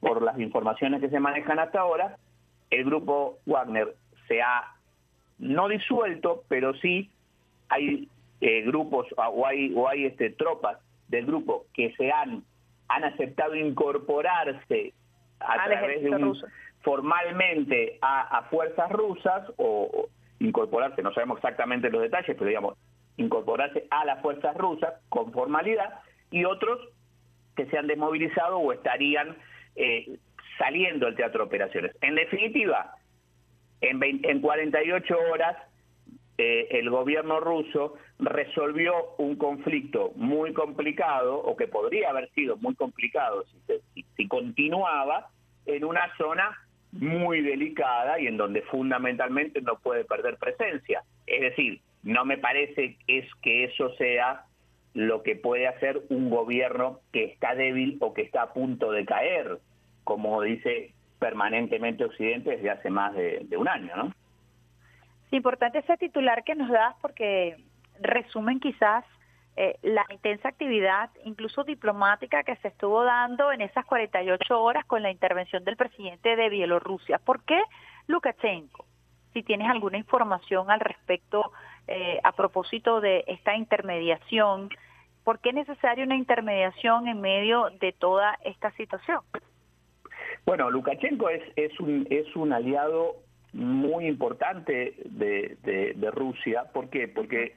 por 0.00 0.22
las 0.22 0.38
informaciones 0.38 1.00
que 1.00 1.08
se 1.08 1.20
manejan 1.20 1.58
hasta 1.58 1.80
ahora, 1.80 2.16
el 2.70 2.84
grupo 2.84 3.38
Wagner 3.46 3.94
se 4.28 4.42
ha 4.42 4.74
no 5.38 5.68
disuelto, 5.68 6.44
pero 6.48 6.74
sí 6.74 7.10
hay 7.68 8.08
eh, 8.40 8.62
grupos 8.62 9.06
o 9.16 9.46
hay, 9.46 9.72
o 9.74 9.88
hay 9.88 10.06
este, 10.06 10.30
tropas 10.30 10.78
del 11.08 11.26
grupo 11.26 11.66
que 11.74 11.94
se 11.96 12.10
han, 12.10 12.44
han 12.88 13.04
aceptado 13.04 13.54
incorporarse 13.54 14.92
a 15.40 15.64
través 15.64 16.02
de 16.02 16.10
un, 16.10 16.36
formalmente 16.82 17.98
a, 18.02 18.46
fuerzas 18.50 18.90
rusas 18.90 19.50
o, 19.56 20.08
incorporarse, 20.38 21.02
no 21.02 21.12
sabemos 21.12 21.38
exactamente 21.38 21.88
los 21.90 22.02
detalles, 22.02 22.36
pero 22.36 22.48
digamos, 22.48 22.76
incorporarse 23.16 23.86
a 23.90 24.04
las 24.04 24.20
fuerzas 24.22 24.56
rusas 24.56 24.94
con 25.08 25.32
formalidad 25.32 26.00
y 26.30 26.44
otros 26.44 26.80
que 27.56 27.66
se 27.66 27.78
han 27.78 27.86
desmovilizado 27.86 28.58
o 28.58 28.72
estarían 28.72 29.36
eh, 29.76 30.18
saliendo 30.58 31.06
del 31.06 31.16
teatro 31.16 31.40
de 31.40 31.46
operaciones. 31.46 31.96
En 32.00 32.14
definitiva, 32.14 32.96
en, 33.80 34.00
en 34.02 34.40
48 34.40 35.14
horas 35.32 35.56
eh, 36.38 36.78
el 36.78 36.88
gobierno 36.88 37.40
ruso 37.40 37.94
resolvió 38.18 39.14
un 39.18 39.36
conflicto 39.36 40.12
muy 40.16 40.52
complicado, 40.54 41.36
o 41.36 41.56
que 41.56 41.68
podría 41.68 42.10
haber 42.10 42.30
sido 42.30 42.56
muy 42.56 42.74
complicado 42.74 43.44
si, 43.94 44.04
si 44.16 44.28
continuaba, 44.28 45.28
en 45.66 45.84
una 45.84 46.16
zona 46.16 46.58
muy 46.92 47.42
delicada 47.42 48.18
y 48.18 48.26
en 48.26 48.36
donde 48.36 48.62
fundamentalmente 48.62 49.60
no 49.60 49.78
puede 49.78 50.04
perder 50.04 50.36
presencia. 50.38 51.02
Es 51.26 51.40
decir, 51.40 51.80
no 52.02 52.24
me 52.24 52.38
parece 52.38 52.96
es 53.06 53.26
que 53.42 53.64
eso 53.64 53.94
sea 53.96 54.44
lo 54.94 55.22
que 55.22 55.36
puede 55.36 55.68
hacer 55.68 56.02
un 56.10 56.28
gobierno 56.28 57.00
que 57.12 57.24
está 57.24 57.54
débil 57.54 57.96
o 58.00 58.12
que 58.12 58.22
está 58.22 58.42
a 58.42 58.52
punto 58.52 58.90
de 58.90 59.06
caer, 59.06 59.58
como 60.04 60.42
dice 60.42 60.92
permanentemente 61.18 62.04
Occidente 62.04 62.50
desde 62.50 62.70
hace 62.70 62.90
más 62.90 63.14
de, 63.14 63.46
un 63.56 63.68
año, 63.68 63.94
¿no? 63.96 64.12
Importante 65.30 65.78
ese 65.78 65.96
titular 65.96 66.44
que 66.44 66.54
nos 66.54 66.68
das 66.68 66.94
porque 67.00 67.56
resumen 68.00 68.60
quizás 68.60 69.04
eh, 69.56 69.78
la 69.82 70.04
intensa 70.10 70.48
actividad, 70.48 71.10
incluso 71.24 71.62
diplomática, 71.64 72.42
que 72.42 72.56
se 72.56 72.68
estuvo 72.68 73.04
dando 73.04 73.52
en 73.52 73.62
esas 73.62 73.84
48 73.86 74.60
horas 74.60 74.84
con 74.84 75.02
la 75.02 75.10
intervención 75.10 75.64
del 75.64 75.76
presidente 75.76 76.36
de 76.36 76.48
Bielorrusia. 76.50 77.18
¿Por 77.18 77.44
qué 77.44 77.62
Lukashenko? 78.08 78.84
Si 79.32 79.42
tienes 79.42 79.70
alguna 79.70 79.98
información 79.98 80.70
al 80.70 80.80
respecto 80.80 81.52
eh, 81.88 82.20
a 82.22 82.32
propósito 82.32 83.00
de 83.00 83.24
esta 83.26 83.56
intermediación, 83.56 84.70
¿por 85.24 85.40
qué 85.40 85.50
es 85.50 85.54
necesaria 85.54 86.04
una 86.04 86.16
intermediación 86.16 87.08
en 87.08 87.20
medio 87.20 87.70
de 87.80 87.92
toda 87.92 88.38
esta 88.44 88.70
situación? 88.72 89.20
Bueno, 90.44 90.70
Lukashenko 90.70 91.28
es, 91.28 91.42
es, 91.56 91.78
un, 91.80 92.06
es 92.10 92.34
un 92.34 92.52
aliado 92.52 93.16
muy 93.52 94.06
importante 94.06 94.94
de, 95.04 95.56
de, 95.62 96.10
Rusia. 96.10 96.64
¿Por 96.72 96.88
qué? 96.88 97.06
Porque 97.06 97.54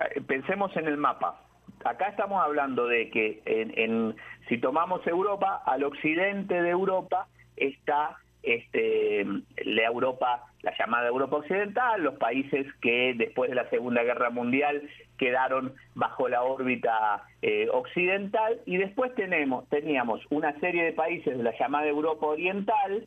eh, 0.00 0.20
pensemos 0.26 0.74
en 0.76 0.86
el 0.86 0.96
mapa. 0.96 1.40
Acá 1.84 2.08
estamos 2.08 2.42
hablando 2.42 2.86
de 2.86 3.10
que 3.10 3.42
en, 3.44 3.72
en, 3.76 4.16
si 4.48 4.58
tomamos 4.58 5.06
Europa, 5.06 5.62
al 5.66 5.82
occidente 5.84 6.62
de 6.62 6.70
Europa 6.70 7.26
está 7.56 8.16
este, 8.42 9.24
la 9.64 9.84
Europa, 9.84 10.51
la 10.62 10.72
llamada 10.78 11.08
Europa 11.08 11.36
Occidental, 11.36 12.02
los 12.02 12.14
países 12.14 12.66
que 12.80 13.14
después 13.16 13.50
de 13.50 13.56
la 13.56 13.68
Segunda 13.68 14.02
Guerra 14.02 14.30
Mundial 14.30 14.82
quedaron 15.18 15.74
bajo 15.94 16.28
la 16.28 16.42
órbita 16.42 17.24
eh, 17.42 17.68
occidental, 17.72 18.60
y 18.64 18.76
después 18.76 19.14
tenemos, 19.14 19.68
teníamos 19.68 20.20
una 20.30 20.58
serie 20.60 20.84
de 20.84 20.92
países 20.92 21.36
de 21.36 21.42
la 21.42 21.56
llamada 21.58 21.86
Europa 21.88 22.26
Oriental, 22.26 23.06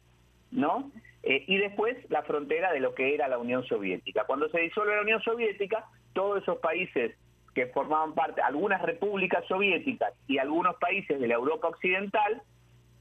¿no? 0.52 0.92
Eh, 1.24 1.44
y 1.48 1.58
después 1.58 1.98
la 2.10 2.24
frontera 2.24 2.72
de 2.72 2.82
lo 2.82 2.94
que 2.94 3.16
era 3.16 3.28
la 3.28 3.38
Unión 3.38 3.66
Soviética. 3.66 4.26
Cuando 4.26 4.50
se 4.50 4.60
disuelve 4.60 4.96
la 4.96 5.02
Unión 5.02 5.22
Soviética, 5.22 5.86
todos 6.14 6.44
esos 6.44 6.60
países 6.60 7.16
que 7.56 7.68
formaban 7.68 8.14
parte, 8.14 8.42
algunas 8.42 8.82
repúblicas 8.82 9.46
soviéticas 9.48 10.14
y 10.28 10.38
algunos 10.38 10.76
países 10.76 11.20
de 11.20 11.28
la 11.28 11.36
Europa 11.36 11.70
Occidental, 11.70 12.42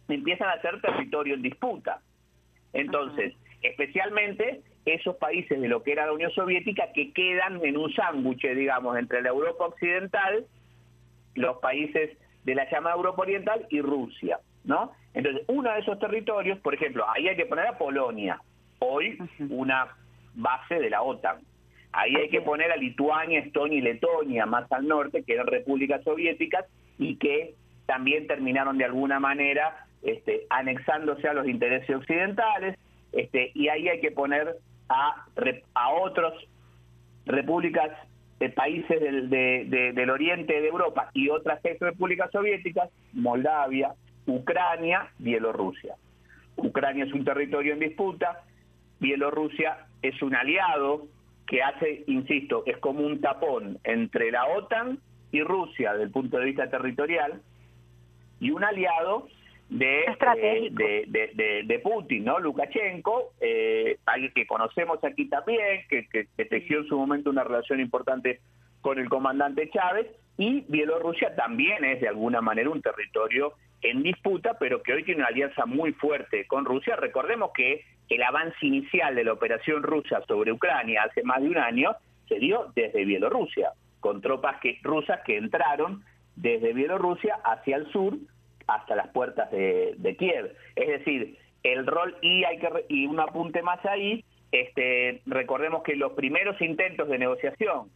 empiezan 0.08 0.48
a 0.48 0.60
ser 0.62 0.80
territorio 0.80 1.34
en 1.34 1.42
disputa. 1.42 2.00
Entonces, 2.72 3.34
especialmente 3.64 4.62
esos 4.84 5.16
países 5.16 5.60
de 5.60 5.68
lo 5.68 5.82
que 5.82 5.92
era 5.92 6.06
la 6.06 6.12
Unión 6.12 6.30
Soviética 6.32 6.92
que 6.92 7.12
quedan 7.12 7.64
en 7.64 7.76
un 7.76 7.92
sándwich, 7.92 8.42
digamos, 8.54 8.96
entre 8.98 9.22
la 9.22 9.30
Europa 9.30 9.66
Occidental, 9.66 10.46
los 11.34 11.56
países 11.58 12.16
de 12.44 12.54
la 12.54 12.70
llamada 12.70 12.94
Europa 12.94 13.22
Oriental 13.22 13.66
y 13.70 13.80
Rusia. 13.80 14.38
¿no? 14.64 14.92
Entonces, 15.14 15.44
uno 15.48 15.72
de 15.72 15.80
esos 15.80 15.98
territorios, 15.98 16.58
por 16.60 16.74
ejemplo, 16.74 17.04
ahí 17.08 17.28
hay 17.28 17.36
que 17.36 17.46
poner 17.46 17.66
a 17.66 17.78
Polonia, 17.78 18.40
hoy 18.78 19.18
una 19.48 19.88
base 20.34 20.76
de 20.76 20.90
la 20.90 21.02
OTAN. 21.02 21.38
Ahí 21.92 22.14
hay 22.16 22.28
que 22.28 22.40
poner 22.40 22.72
a 22.72 22.76
Lituania, 22.76 23.38
Estonia 23.38 23.78
y 23.78 23.82
Letonia, 23.82 24.46
más 24.46 24.70
al 24.72 24.88
norte, 24.88 25.22
que 25.22 25.34
eran 25.34 25.46
repúblicas 25.46 26.02
soviéticas 26.02 26.66
y 26.98 27.16
que 27.16 27.54
también 27.86 28.26
terminaron 28.26 28.78
de 28.78 28.84
alguna 28.84 29.20
manera 29.20 29.86
este, 30.02 30.46
anexándose 30.50 31.28
a 31.28 31.34
los 31.34 31.46
intereses 31.46 31.94
occidentales, 31.94 32.76
este, 33.16 33.52
y 33.54 33.68
ahí 33.68 33.88
hay 33.88 34.00
que 34.00 34.10
poner 34.10 34.56
a, 34.88 35.26
a 35.74 35.90
otros 35.90 36.32
repúblicas, 37.26 37.90
de 38.40 38.50
países 38.50 39.00
del, 39.00 39.30
del 39.30 40.10
oriente 40.10 40.60
de 40.60 40.68
Europa 40.68 41.08
y 41.14 41.30
otras 41.30 41.64
ex 41.64 41.78
repúblicas 41.80 42.30
soviéticas, 42.30 42.90
Moldavia, 43.12 43.94
Ucrania, 44.26 45.08
Bielorrusia. 45.18 45.94
Ucrania 46.56 47.04
es 47.04 47.12
un 47.12 47.24
territorio 47.24 47.72
en 47.74 47.80
disputa, 47.80 48.42
Bielorrusia 49.00 49.86
es 50.02 50.20
un 50.20 50.34
aliado 50.34 51.06
que 51.46 51.62
hace, 51.62 52.04
insisto, 52.06 52.64
es 52.66 52.76
como 52.78 53.06
un 53.06 53.20
tapón 53.20 53.78
entre 53.84 54.30
la 54.30 54.46
OTAN 54.46 54.98
y 55.30 55.42
Rusia 55.42 55.92
desde 55.92 56.04
el 56.04 56.10
punto 56.10 56.38
de 56.38 56.44
vista 56.46 56.70
territorial, 56.70 57.40
y 58.40 58.50
un 58.50 58.64
aliado 58.64 59.28
de, 59.74 60.04
eh, 60.04 60.70
de, 60.70 61.62
de, 61.64 61.78
Putin, 61.80 62.24
¿no? 62.24 62.38
Lukashenko, 62.38 63.32
eh, 63.40 63.98
alguien 64.06 64.32
que 64.32 64.46
conocemos 64.46 65.02
aquí 65.02 65.28
también, 65.28 65.82
que, 65.88 66.06
que, 66.08 66.28
que 66.36 66.44
tejió 66.44 66.78
en 66.78 66.86
su 66.86 66.96
momento 66.96 67.30
una 67.30 67.42
relación 67.42 67.80
importante 67.80 68.40
con 68.80 69.00
el 69.00 69.08
comandante 69.08 69.68
Chávez, 69.70 70.06
y 70.36 70.64
Bielorrusia 70.68 71.34
también 71.34 71.84
es 71.84 72.00
de 72.00 72.08
alguna 72.08 72.40
manera 72.40 72.70
un 72.70 72.82
territorio 72.82 73.54
en 73.82 74.02
disputa, 74.02 74.56
pero 74.58 74.82
que 74.82 74.92
hoy 74.92 75.04
tiene 75.04 75.20
una 75.20 75.28
alianza 75.28 75.66
muy 75.66 75.92
fuerte 75.92 76.46
con 76.46 76.64
Rusia. 76.64 76.96
Recordemos 76.96 77.50
que 77.54 77.84
el 78.08 78.22
avance 78.22 78.56
inicial 78.62 79.14
de 79.14 79.24
la 79.24 79.32
operación 79.32 79.82
rusa 79.82 80.22
sobre 80.26 80.52
Ucrania 80.52 81.02
hace 81.02 81.22
más 81.22 81.42
de 81.42 81.48
un 81.48 81.58
año 81.58 81.96
se 82.28 82.38
dio 82.38 82.72
desde 82.76 83.04
Bielorrusia, 83.04 83.72
con 84.00 84.20
tropas 84.20 84.60
que, 84.60 84.78
rusas 84.82 85.20
que 85.24 85.36
entraron 85.36 86.02
desde 86.36 86.72
Bielorrusia 86.72 87.38
hacia 87.44 87.76
el 87.76 87.90
sur 87.92 88.14
hasta 88.66 88.96
las 88.96 89.08
puertas 89.08 89.50
de, 89.50 90.16
Kiev. 90.18 90.54
Es 90.76 90.88
decir, 90.88 91.38
el 91.62 91.86
rol, 91.86 92.16
y 92.22 92.44
hay 92.44 92.58
que 92.58 92.68
y 92.88 93.06
un 93.06 93.20
apunte 93.20 93.62
más 93.62 93.84
ahí, 93.86 94.24
este, 94.52 95.22
recordemos 95.26 95.82
que 95.82 95.96
los 95.96 96.12
primeros 96.12 96.60
intentos 96.60 97.08
de 97.08 97.18
negociación 97.18 97.90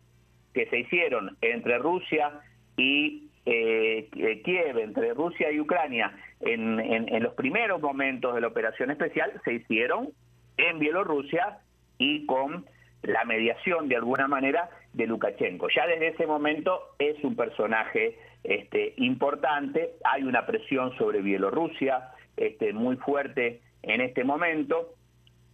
que 0.54 0.66
se 0.66 0.80
hicieron 0.80 1.36
entre 1.40 1.78
Rusia 1.78 2.40
y 2.76 3.28
eh, 3.46 4.42
Kiev, 4.44 4.78
entre 4.78 5.14
Rusia 5.14 5.50
y 5.50 5.60
Ucrania, 5.60 6.12
en, 6.40 6.80
en, 6.80 7.22
los 7.22 7.34
primeros 7.34 7.80
momentos 7.80 8.34
de 8.34 8.40
la 8.40 8.48
operación 8.48 8.90
especial, 8.90 9.32
se 9.44 9.54
hicieron 9.54 10.10
en 10.56 10.78
Bielorrusia 10.78 11.58
y 11.98 12.26
con 12.26 12.66
la 13.02 13.24
mediación 13.24 13.88
de 13.88 13.96
alguna 13.96 14.28
manera 14.28 14.68
de 14.92 15.06
Lukashenko. 15.06 15.68
Ya 15.74 15.86
desde 15.86 16.08
ese 16.08 16.26
momento 16.26 16.94
es 16.98 17.22
un 17.24 17.36
personaje 17.36 18.18
este, 18.44 18.94
importante, 18.96 19.94
hay 20.04 20.22
una 20.22 20.46
presión 20.46 20.96
sobre 20.96 21.20
Bielorrusia 21.20 22.10
este, 22.36 22.72
muy 22.72 22.96
fuerte 22.96 23.60
en 23.82 24.00
este 24.00 24.24
momento. 24.24 24.94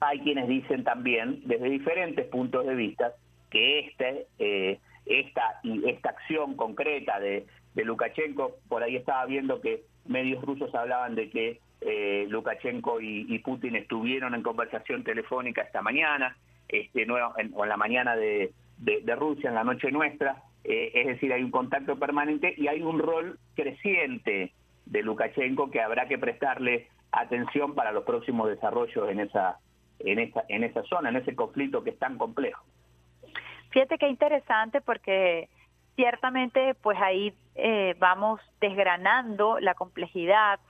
Hay 0.01 0.21
quienes 0.21 0.49
dicen 0.49 0.85
también, 0.85 1.43
desde 1.45 1.69
diferentes 1.71 2.27
puntos 2.27 2.67
de 2.67 2.75
vista, 2.75 3.13
que 3.51 3.81
este, 3.81 4.27
eh, 4.39 4.79
esta, 5.07 5.61
esta 5.87 6.11
acción 6.11 6.57
concreta 6.57 7.19
de, 7.21 7.47
de 7.75 7.85
Lukashenko, 7.85 8.59
por 8.69 8.83
ahí 8.83 8.97
estaba 8.97 9.25
viendo 9.27 9.61
que 9.61 9.83
medios 10.07 10.45
rusos 10.45 10.75
hablaban 10.75 11.15
de 11.15 11.31
que 11.31 11.61
eh, 11.81 12.27
Lukashenko 12.29 13.01
y, 13.01 13.39
Putin 13.41 13.77
estuvieron 13.77 14.35
en 14.35 14.43
conversación 14.43 15.05
telefónica 15.05 15.63
esta 15.63 15.83
mañana, 15.83 16.37
este, 16.69 17.07
o 17.11 17.39
en 17.39 17.69
la 17.69 17.77
mañana 17.77 18.17
de, 18.17 18.53
Rusia, 19.17 19.49
en 19.49 19.55
la 19.55 19.65
noche 19.65 19.91
nuestra, 19.91 20.43
eh, 20.65 20.91
es 20.95 21.07
decir, 21.07 21.33
hay 21.33 21.43
un 21.43 21.51
contacto 21.51 21.99
permanente 21.99 22.55
y 22.57 22.69
hay 22.69 22.83
un 22.83 22.99
rol 22.99 23.39
creciente 23.55 24.53
de 24.87 25.03
Lukashenko 25.03 25.71
que 25.71 25.81
habrá 25.81 26.07
que 26.09 26.19
prestarle 26.19 26.89
atención 27.13 27.75
para 27.75 27.93
los 27.93 28.05
próximos 28.05 28.49
desarrollos 28.49 29.09
en 29.09 29.21
esa, 29.21 29.59
en 29.99 30.19
esa, 30.19 30.45
en 30.49 30.65
esa 30.65 30.83
zona, 30.85 31.11
en 31.11 31.17
ese 31.17 31.35
conflicto 31.35 31.85
que 31.85 31.91
es 31.91 31.99
tan 31.99 32.19
complejo. 32.19 32.65
Fíjate 33.71 33.99
qué 33.99 34.09
interesante 34.09 34.81
porque 34.81 35.49
ciertamente 35.97 36.75
pues 36.75 36.99
ahí 37.01 37.35
eh, 37.55 37.95
vamos 37.99 38.41
desgranando 38.61 39.59
la 39.61 39.75
complejidad 39.75 40.61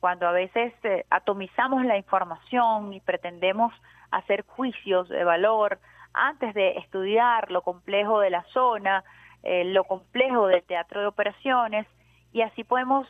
cuando 0.00 0.26
a 0.26 0.32
veces 0.32 0.72
eh, 0.82 1.04
atomizamos 1.10 1.84
la 1.84 1.96
información 1.96 2.92
y 2.92 3.00
pretendemos 3.00 3.72
hacer 4.10 4.44
juicios 4.46 5.08
de 5.08 5.24
valor 5.24 5.78
antes 6.14 6.54
de 6.54 6.78
estudiar 6.78 7.50
lo 7.50 7.62
complejo 7.62 8.20
de 8.20 8.30
la 8.30 8.42
zona, 8.52 9.04
eh, 9.42 9.64
lo 9.64 9.84
complejo 9.84 10.46
del 10.46 10.62
teatro 10.62 11.00
de 11.00 11.06
operaciones 11.06 11.86
y 12.32 12.42
así 12.42 12.64
podemos 12.64 13.06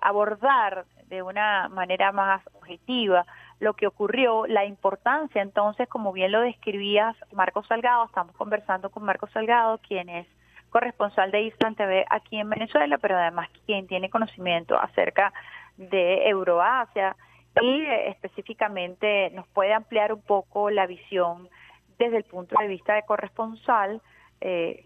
abordar 0.00 0.86
de 1.08 1.22
una 1.22 1.68
manera 1.68 2.10
más 2.10 2.40
objetiva 2.54 3.26
lo 3.58 3.74
que 3.74 3.86
ocurrió, 3.86 4.46
la 4.46 4.64
importancia 4.64 5.40
entonces, 5.40 5.88
como 5.88 6.12
bien 6.12 6.32
lo 6.32 6.40
describías, 6.40 7.16
Marcos 7.32 7.66
Salgado, 7.66 8.04
estamos 8.04 8.34
conversando 8.36 8.90
con 8.90 9.04
Marcos 9.04 9.30
Salgado, 9.32 9.78
quien 9.78 10.08
es 10.08 10.26
corresponsal 10.70 11.30
de 11.30 11.42
Island 11.42 11.76
TV 11.76 12.04
aquí 12.10 12.38
en 12.38 12.50
Venezuela, 12.50 12.98
pero 12.98 13.16
además 13.16 13.48
quien 13.64 13.86
tiene 13.86 14.10
conocimiento 14.10 14.78
acerca 14.78 15.32
de 15.78 16.28
Euroasia 16.28 17.16
y 17.62 17.80
eh, 17.80 18.08
específicamente 18.10 19.30
nos 19.30 19.46
puede 19.48 19.72
ampliar 19.72 20.12
un 20.12 20.20
poco 20.20 20.68
la 20.68 20.86
visión 20.86 21.48
desde 21.98 22.18
el 22.18 22.24
punto 22.24 22.56
de 22.58 22.68
vista 22.68 22.94
de 22.94 23.02
corresponsal, 23.04 24.00
eh, 24.40 24.82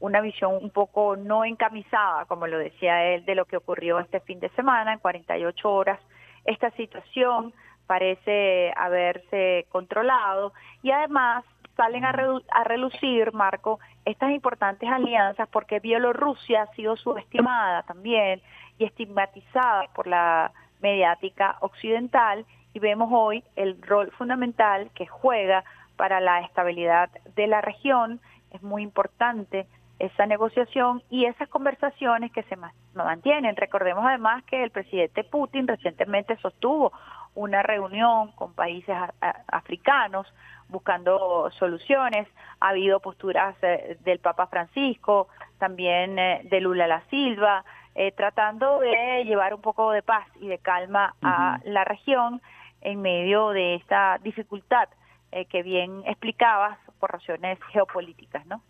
una 0.00 0.20
visión 0.20 0.54
un 0.60 0.70
poco 0.70 1.16
no 1.16 1.44
encamisada, 1.44 2.26
como 2.26 2.46
lo 2.46 2.58
decía 2.58 3.04
él, 3.04 3.24
de 3.24 3.34
lo 3.34 3.46
que 3.46 3.56
ocurrió 3.56 3.98
este 3.98 4.20
fin 4.20 4.40
de 4.40 4.50
semana, 4.50 4.92
en 4.92 4.98
48 4.98 5.70
horas. 5.70 6.00
Esta 6.44 6.70
situación 6.72 7.54
parece 7.86 8.72
haberse 8.76 9.66
controlado 9.70 10.52
y 10.82 10.90
además 10.90 11.44
salen 11.76 12.04
a, 12.04 12.14
a 12.50 12.64
relucir, 12.64 13.32
Marco, 13.32 13.78
estas 14.04 14.30
importantes 14.30 14.88
alianzas 14.88 15.48
porque 15.48 15.80
Bielorrusia 15.80 16.62
ha 16.62 16.74
sido 16.74 16.96
subestimada 16.96 17.82
también 17.82 18.40
y 18.78 18.84
estigmatizada 18.84 19.84
por 19.94 20.06
la 20.06 20.52
mediática 20.80 21.56
occidental 21.60 22.44
y 22.74 22.78
vemos 22.78 23.08
hoy 23.12 23.42
el 23.56 23.80
rol 23.82 24.10
fundamental 24.12 24.90
que 24.94 25.06
juega 25.06 25.64
para 25.96 26.20
la 26.20 26.40
estabilidad 26.40 27.10
de 27.34 27.46
la 27.46 27.60
región. 27.60 28.20
Es 28.50 28.62
muy 28.62 28.82
importante 28.82 29.66
esa 29.98 30.26
negociación 30.26 31.02
y 31.08 31.24
esas 31.24 31.48
conversaciones 31.48 32.30
que 32.32 32.42
se 32.44 32.56
mantienen. 32.94 33.56
Recordemos 33.56 34.04
además 34.06 34.44
que 34.44 34.62
el 34.62 34.70
presidente 34.70 35.24
Putin 35.24 35.66
recientemente 35.66 36.36
sostuvo 36.36 36.92
una 37.34 37.62
reunión 37.62 38.32
con 38.32 38.54
países 38.54 38.96
africanos 39.48 40.26
buscando 40.68 41.50
soluciones. 41.58 42.26
Ha 42.60 42.70
habido 42.70 43.00
posturas 43.00 43.56
eh, 43.62 43.98
del 44.04 44.18
Papa 44.18 44.46
Francisco, 44.48 45.28
también 45.58 46.18
eh, 46.18 46.40
de 46.44 46.60
Lula 46.60 46.86
la 46.86 47.02
Silva, 47.08 47.64
eh, 47.94 48.12
tratando 48.12 48.80
de 48.80 49.24
llevar 49.24 49.54
un 49.54 49.60
poco 49.60 49.92
de 49.92 50.02
paz 50.02 50.26
y 50.40 50.48
de 50.48 50.58
calma 50.58 51.14
a 51.22 51.60
la 51.64 51.84
región 51.84 52.42
en 52.82 53.00
medio 53.00 53.50
de 53.50 53.76
esta 53.76 54.18
dificultad 54.22 54.88
que 55.50 55.62
bien 55.62 56.02
explicabas 56.06 56.78
por 56.98 57.12
razones 57.12 57.58
geopolíticas, 57.72 58.46
¿no? 58.46 58.62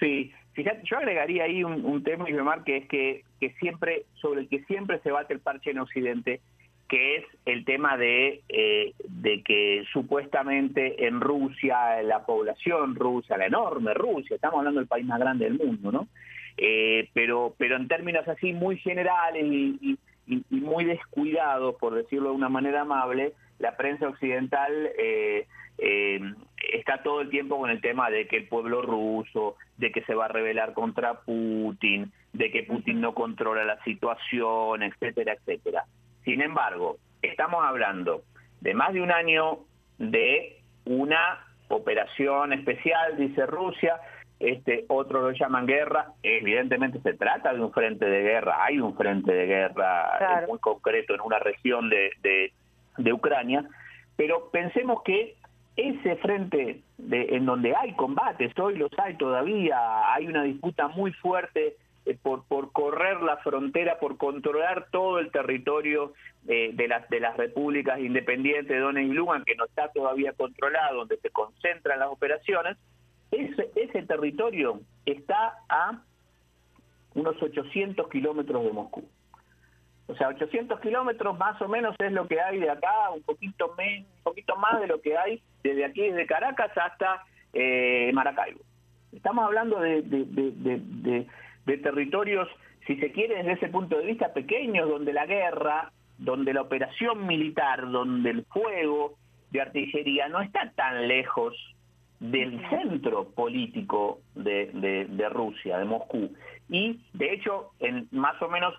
Sí, 0.00 0.32
fíjate, 0.52 0.82
yo 0.84 0.98
agregaría 0.98 1.44
ahí 1.44 1.62
un, 1.62 1.84
un 1.84 2.02
tema, 2.02 2.64
que 2.64 2.78
es 2.78 2.88
que, 2.88 3.24
que 3.40 3.50
siempre, 3.60 4.04
sobre 4.14 4.42
el 4.42 4.48
que 4.48 4.64
siempre 4.64 4.98
se 5.00 5.10
bate 5.10 5.34
el 5.34 5.40
parche 5.40 5.70
en 5.70 5.78
Occidente, 5.78 6.40
que 6.88 7.16
es 7.16 7.24
el 7.46 7.64
tema 7.64 7.96
de, 7.96 8.42
eh, 8.48 8.92
de 9.08 9.42
que 9.42 9.84
supuestamente 9.92 11.06
en 11.06 11.20
Rusia, 11.20 12.02
la 12.02 12.26
población 12.26 12.94
rusa, 12.94 13.38
la 13.38 13.46
enorme 13.46 13.94
Rusia, 13.94 14.36
estamos 14.36 14.58
hablando 14.58 14.80
del 14.80 14.88
país 14.88 15.06
más 15.06 15.18
grande 15.18 15.46
del 15.46 15.58
mundo, 15.58 15.90
¿no? 15.90 16.08
Eh, 16.56 17.08
pero, 17.14 17.54
pero 17.58 17.76
en 17.76 17.88
términos 17.88 18.26
así 18.28 18.52
muy 18.52 18.76
generales 18.78 19.44
y, 19.44 19.98
muy 20.48 20.84
descuidados, 20.86 21.74
por 21.76 21.94
decirlo 21.94 22.30
de 22.30 22.36
una 22.36 22.48
manera 22.48 22.82
amable, 22.82 23.34
la 23.58 23.76
prensa 23.76 24.08
occidental 24.08 24.72
eh, 24.98 25.46
está 25.78 27.02
todo 27.02 27.20
el 27.20 27.30
tiempo 27.30 27.58
con 27.58 27.70
el 27.70 27.80
tema 27.80 28.10
de 28.10 28.26
que 28.26 28.36
el 28.36 28.48
pueblo 28.48 28.82
ruso, 28.82 29.56
de 29.76 29.90
que 29.90 30.02
se 30.02 30.14
va 30.14 30.26
a 30.26 30.28
rebelar 30.28 30.72
contra 30.72 31.20
Putin, 31.20 32.12
de 32.32 32.50
que 32.50 32.62
Putin 32.62 33.00
no 33.00 33.14
controla 33.14 33.64
la 33.64 33.82
situación, 33.84 34.82
etcétera, 34.82 35.34
etcétera. 35.34 35.84
Sin 36.24 36.40
embargo, 36.40 36.98
estamos 37.22 37.64
hablando 37.64 38.22
de 38.60 38.74
más 38.74 38.92
de 38.92 39.02
un 39.02 39.12
año 39.12 39.58
de 39.98 40.60
una 40.84 41.46
operación 41.68 42.52
especial, 42.52 43.16
dice 43.16 43.46
Rusia, 43.46 44.00
este, 44.40 44.84
otros 44.88 45.22
lo 45.22 45.30
llaman 45.30 45.66
guerra, 45.66 46.08
evidentemente 46.22 47.00
se 47.00 47.14
trata 47.14 47.52
de 47.52 47.60
un 47.60 47.72
frente 47.72 48.04
de 48.04 48.22
guerra, 48.22 48.64
hay 48.64 48.80
un 48.80 48.96
frente 48.96 49.32
de 49.32 49.46
guerra 49.46 50.44
muy 50.48 50.58
concreto 50.58 51.14
en 51.14 51.20
una 51.20 51.38
región 51.38 51.88
de, 51.88 52.10
de, 52.98 53.12
Ucrania, 53.12 53.64
pero 54.16 54.50
pensemos 54.50 55.02
que 55.02 55.36
ese 55.76 56.16
frente 56.16 56.82
de, 56.98 57.36
en 57.36 57.46
donde 57.46 57.74
hay 57.74 57.94
combates, 57.94 58.56
hoy 58.58 58.76
los 58.76 58.90
hay 58.98 59.16
todavía, 59.16 60.12
hay 60.12 60.26
una 60.26 60.44
disputa 60.44 60.88
muy 60.88 61.12
fuerte 61.12 61.76
eh, 62.06 62.16
por, 62.22 62.44
por 62.44 62.70
correr 62.72 63.22
la 63.22 63.38
frontera, 63.38 63.98
por 63.98 64.16
controlar 64.16 64.88
todo 64.90 65.18
el 65.18 65.30
territorio 65.30 66.12
eh, 66.46 66.70
de, 66.74 66.88
las, 66.88 67.08
de 67.08 67.20
las 67.20 67.36
repúblicas 67.36 67.98
independientes 67.98 68.68
de 68.68 68.78
Donetsk 68.78 69.10
y 69.10 69.14
Lugan, 69.14 69.44
que 69.44 69.56
no 69.56 69.64
está 69.64 69.90
todavía 69.90 70.32
controlado, 70.34 70.98
donde 70.98 71.16
se 71.18 71.30
concentran 71.30 71.98
las 71.98 72.08
operaciones, 72.08 72.76
ese, 73.30 73.70
ese 73.74 74.02
territorio 74.02 74.80
está 75.06 75.58
a 75.68 76.02
unos 77.14 77.40
800 77.42 78.08
kilómetros 78.08 78.64
de 78.64 78.72
Moscú. 78.72 79.04
O 80.06 80.14
sea, 80.14 80.28
800 80.28 80.80
kilómetros 80.80 81.38
más 81.38 81.60
o 81.62 81.68
menos 81.68 81.96
es 81.98 82.12
lo 82.12 82.28
que 82.28 82.40
hay 82.40 82.60
de 82.60 82.70
acá, 82.70 83.10
un 83.14 83.22
poquito, 83.22 83.74
un 83.78 84.22
poquito 84.22 84.56
más 84.56 84.80
de 84.80 84.86
lo 84.86 85.00
que 85.00 85.16
hay 85.16 85.42
desde 85.62 85.84
aquí, 85.84 86.02
desde 86.02 86.26
Caracas 86.26 86.70
hasta 86.76 87.24
eh, 87.52 88.10
Maracaibo. 88.12 88.60
Estamos 89.12 89.44
hablando 89.44 89.80
de, 89.80 90.02
de, 90.02 91.26
de 91.66 91.78
territorios, 91.78 92.48
si 92.86 92.96
se 92.96 93.12
quiere, 93.12 93.36
desde 93.36 93.52
ese 93.52 93.68
punto 93.68 93.96
de 93.96 94.06
vista, 94.06 94.32
pequeños, 94.32 94.88
donde 94.88 95.12
la 95.12 95.26
guerra, 95.26 95.90
donde 96.18 96.52
la 96.52 96.62
operación 96.62 97.26
militar, 97.26 97.90
donde 97.90 98.30
el 98.30 98.44
fuego 98.44 99.14
de 99.50 99.60
artillería 99.60 100.28
no 100.28 100.40
está 100.40 100.70
tan 100.74 101.08
lejos 101.08 101.54
del 102.20 102.60
centro 102.70 103.30
político 103.30 104.20
de, 104.34 105.06
de, 105.08 105.28
Rusia, 105.28 105.78
de 105.78 105.84
Moscú. 105.84 106.30
Y, 106.68 107.00
de 107.12 107.34
hecho, 107.34 107.70
en 107.80 108.08
más 108.12 108.40
o 108.40 108.48
menos 108.48 108.74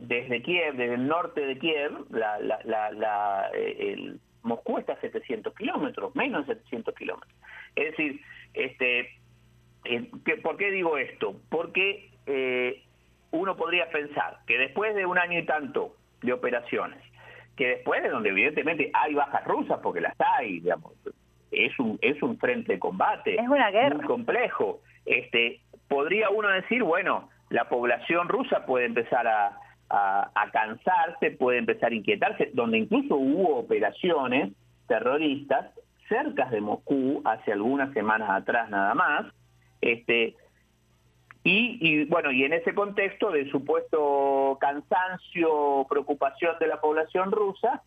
desde 0.00 0.42
Kiev, 0.42 0.76
desde 0.76 0.94
el 0.94 1.06
norte 1.06 1.44
de 1.44 1.58
Kiev, 1.58 1.92
la, 2.10 2.38
la, 2.38 2.90
la, 2.92 3.50
eh, 3.54 3.92
el, 3.92 4.20
Moscú 4.42 4.78
está 4.78 4.94
a 4.94 5.00
700 5.00 5.54
kilómetros, 5.54 6.14
menos 6.16 6.46
de 6.46 6.54
700 6.54 6.94
kilómetros. 6.94 7.34
Es 7.76 7.90
decir, 7.90 8.20
este, 8.54 9.00
eh, 9.84 10.10
¿por 10.42 10.56
qué 10.56 10.70
digo 10.70 10.96
esto? 10.96 11.36
Porque 11.50 12.10
eh, 12.26 12.82
uno 13.30 13.56
podría 13.56 13.90
pensar 13.90 14.38
que 14.46 14.56
después 14.56 14.94
de 14.94 15.04
un 15.04 15.18
año 15.18 15.38
y 15.38 15.44
tanto 15.44 15.96
de 16.22 16.32
operaciones, 16.32 16.98
que 17.56 17.68
después 17.68 18.02
de 18.02 18.08
donde 18.08 18.30
evidentemente 18.30 18.90
hay 18.94 19.14
bajas 19.14 19.44
rusas, 19.44 19.80
porque 19.82 20.00
las 20.00 20.14
hay, 20.18 20.60
digamos, 20.60 20.94
es 21.50 21.78
un, 21.78 21.98
es 22.00 22.22
un 22.22 22.38
frente 22.38 22.74
de 22.74 22.78
combate 22.78 23.34
es 23.34 23.48
una 23.48 23.70
guerra. 23.70 23.96
muy 23.96 24.06
complejo, 24.06 24.80
este, 25.04 25.60
podría 25.88 26.30
uno 26.30 26.48
decir, 26.48 26.82
bueno, 26.82 27.28
la 27.50 27.68
población 27.68 28.28
rusa 28.28 28.64
puede 28.64 28.86
empezar 28.86 29.26
a, 29.26 29.59
a, 29.90 30.50
cansarse, 30.52 31.32
puede 31.32 31.58
empezar 31.58 31.92
a 31.92 31.94
inquietarse, 31.94 32.50
donde 32.54 32.78
incluso 32.78 33.16
hubo 33.16 33.58
operaciones 33.58 34.52
terroristas 34.86 35.70
cerca 36.08 36.46
de 36.46 36.60
Moscú 36.60 37.22
hace 37.24 37.52
algunas 37.52 37.92
semanas 37.92 38.30
atrás 38.30 38.70
nada 38.70 38.94
más, 38.94 39.26
este, 39.80 40.36
y, 41.42 41.78
y, 41.80 42.04
bueno, 42.04 42.30
y 42.30 42.44
en 42.44 42.52
ese 42.52 42.74
contexto 42.74 43.30
de 43.30 43.50
supuesto 43.50 44.58
cansancio, 44.60 45.86
preocupación 45.88 46.56
de 46.60 46.66
la 46.66 46.80
población 46.80 47.32
rusa, 47.32 47.82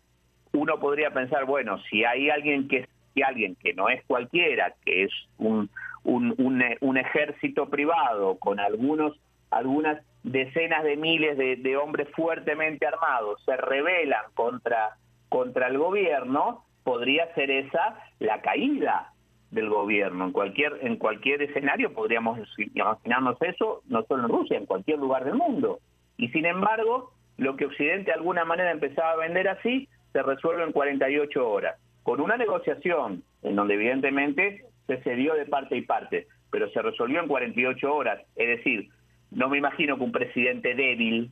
uno 0.52 0.78
podría 0.78 1.10
pensar, 1.10 1.44
bueno, 1.44 1.78
si 1.90 2.04
hay 2.04 2.30
alguien 2.30 2.68
que 2.68 2.88
si 3.14 3.22
alguien 3.22 3.54
que 3.56 3.74
no 3.74 3.88
es 3.88 4.04
cualquiera, 4.06 4.74
que 4.84 5.04
es 5.04 5.12
un, 5.38 5.70
un, 6.02 6.34
un, 6.80 6.96
ejército 6.96 7.68
privado 7.68 8.38
con 8.38 8.58
algunos 8.58 9.16
algunas 9.50 10.02
decenas 10.24 10.82
de 10.82 10.96
miles 10.96 11.36
de, 11.36 11.76
hombres 11.76 12.08
fuertemente 12.16 12.86
armados 12.86 13.40
se 13.44 13.56
rebelan 13.56 14.24
contra 14.34 14.96
contra 15.28 15.66
el 15.66 15.78
gobierno, 15.78 16.64
podría 16.84 17.32
ser 17.34 17.50
esa 17.50 17.98
la 18.20 18.40
caída 18.40 19.12
del 19.50 19.68
gobierno. 19.68 20.26
En 20.26 20.32
cualquier, 20.32 20.78
en 20.82 20.96
cualquier 20.96 21.42
escenario 21.42 21.92
podríamos 21.92 22.38
imaginarnos 22.56 23.36
eso, 23.42 23.82
no 23.86 24.04
solo 24.04 24.24
en 24.24 24.28
Rusia, 24.28 24.58
en 24.58 24.66
cualquier 24.66 24.98
lugar 24.98 25.24
del 25.24 25.34
mundo. 25.34 25.80
Y 26.16 26.28
sin 26.28 26.46
embargo, 26.46 27.12
lo 27.36 27.56
que 27.56 27.66
Occidente 27.66 28.12
de 28.12 28.12
alguna 28.12 28.44
manera 28.44 28.70
empezaba 28.70 29.12
a 29.12 29.16
vender 29.16 29.48
así, 29.48 29.88
se 30.12 30.22
resuelve 30.22 30.62
en 30.62 30.72
48 30.72 31.48
horas, 31.48 31.80
con 32.04 32.20
una 32.20 32.36
negociación 32.36 33.24
en 33.42 33.56
donde 33.56 33.74
evidentemente 33.74 34.64
se 34.86 35.02
cedió 35.02 35.34
de 35.34 35.46
parte 35.46 35.76
y 35.76 35.82
parte, 35.82 36.28
pero 36.50 36.70
se 36.70 36.80
resolvió 36.80 37.20
en 37.20 37.26
48 37.26 37.92
horas. 37.92 38.22
Es 38.36 38.58
decir, 38.58 38.88
no 39.30 39.48
me 39.48 39.58
imagino 39.58 39.96
que 39.96 40.04
un 40.04 40.12
presidente 40.12 40.74
débil, 40.74 41.30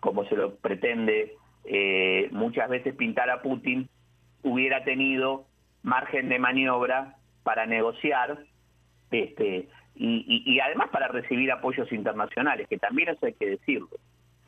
como 0.00 0.24
se 0.26 0.36
lo 0.36 0.54
pretende 0.56 1.34
eh, 1.64 2.28
muchas 2.32 2.68
veces 2.68 2.94
pintar 2.94 3.30
a 3.30 3.42
Putin, 3.42 3.88
hubiera 4.42 4.84
tenido 4.84 5.44
margen 5.82 6.28
de 6.28 6.38
maniobra 6.38 7.16
para 7.42 7.66
negociar 7.66 8.38
este, 9.10 9.68
y, 9.96 10.60
además 10.60 10.88
para 10.90 11.08
recibir 11.08 11.50
apoyos 11.52 11.90
internacionales, 11.92 12.66
que 12.68 12.78
también 12.78 13.08
eso 13.08 13.26
hay 13.26 13.34
que 13.34 13.50
decirlo. 13.50 13.88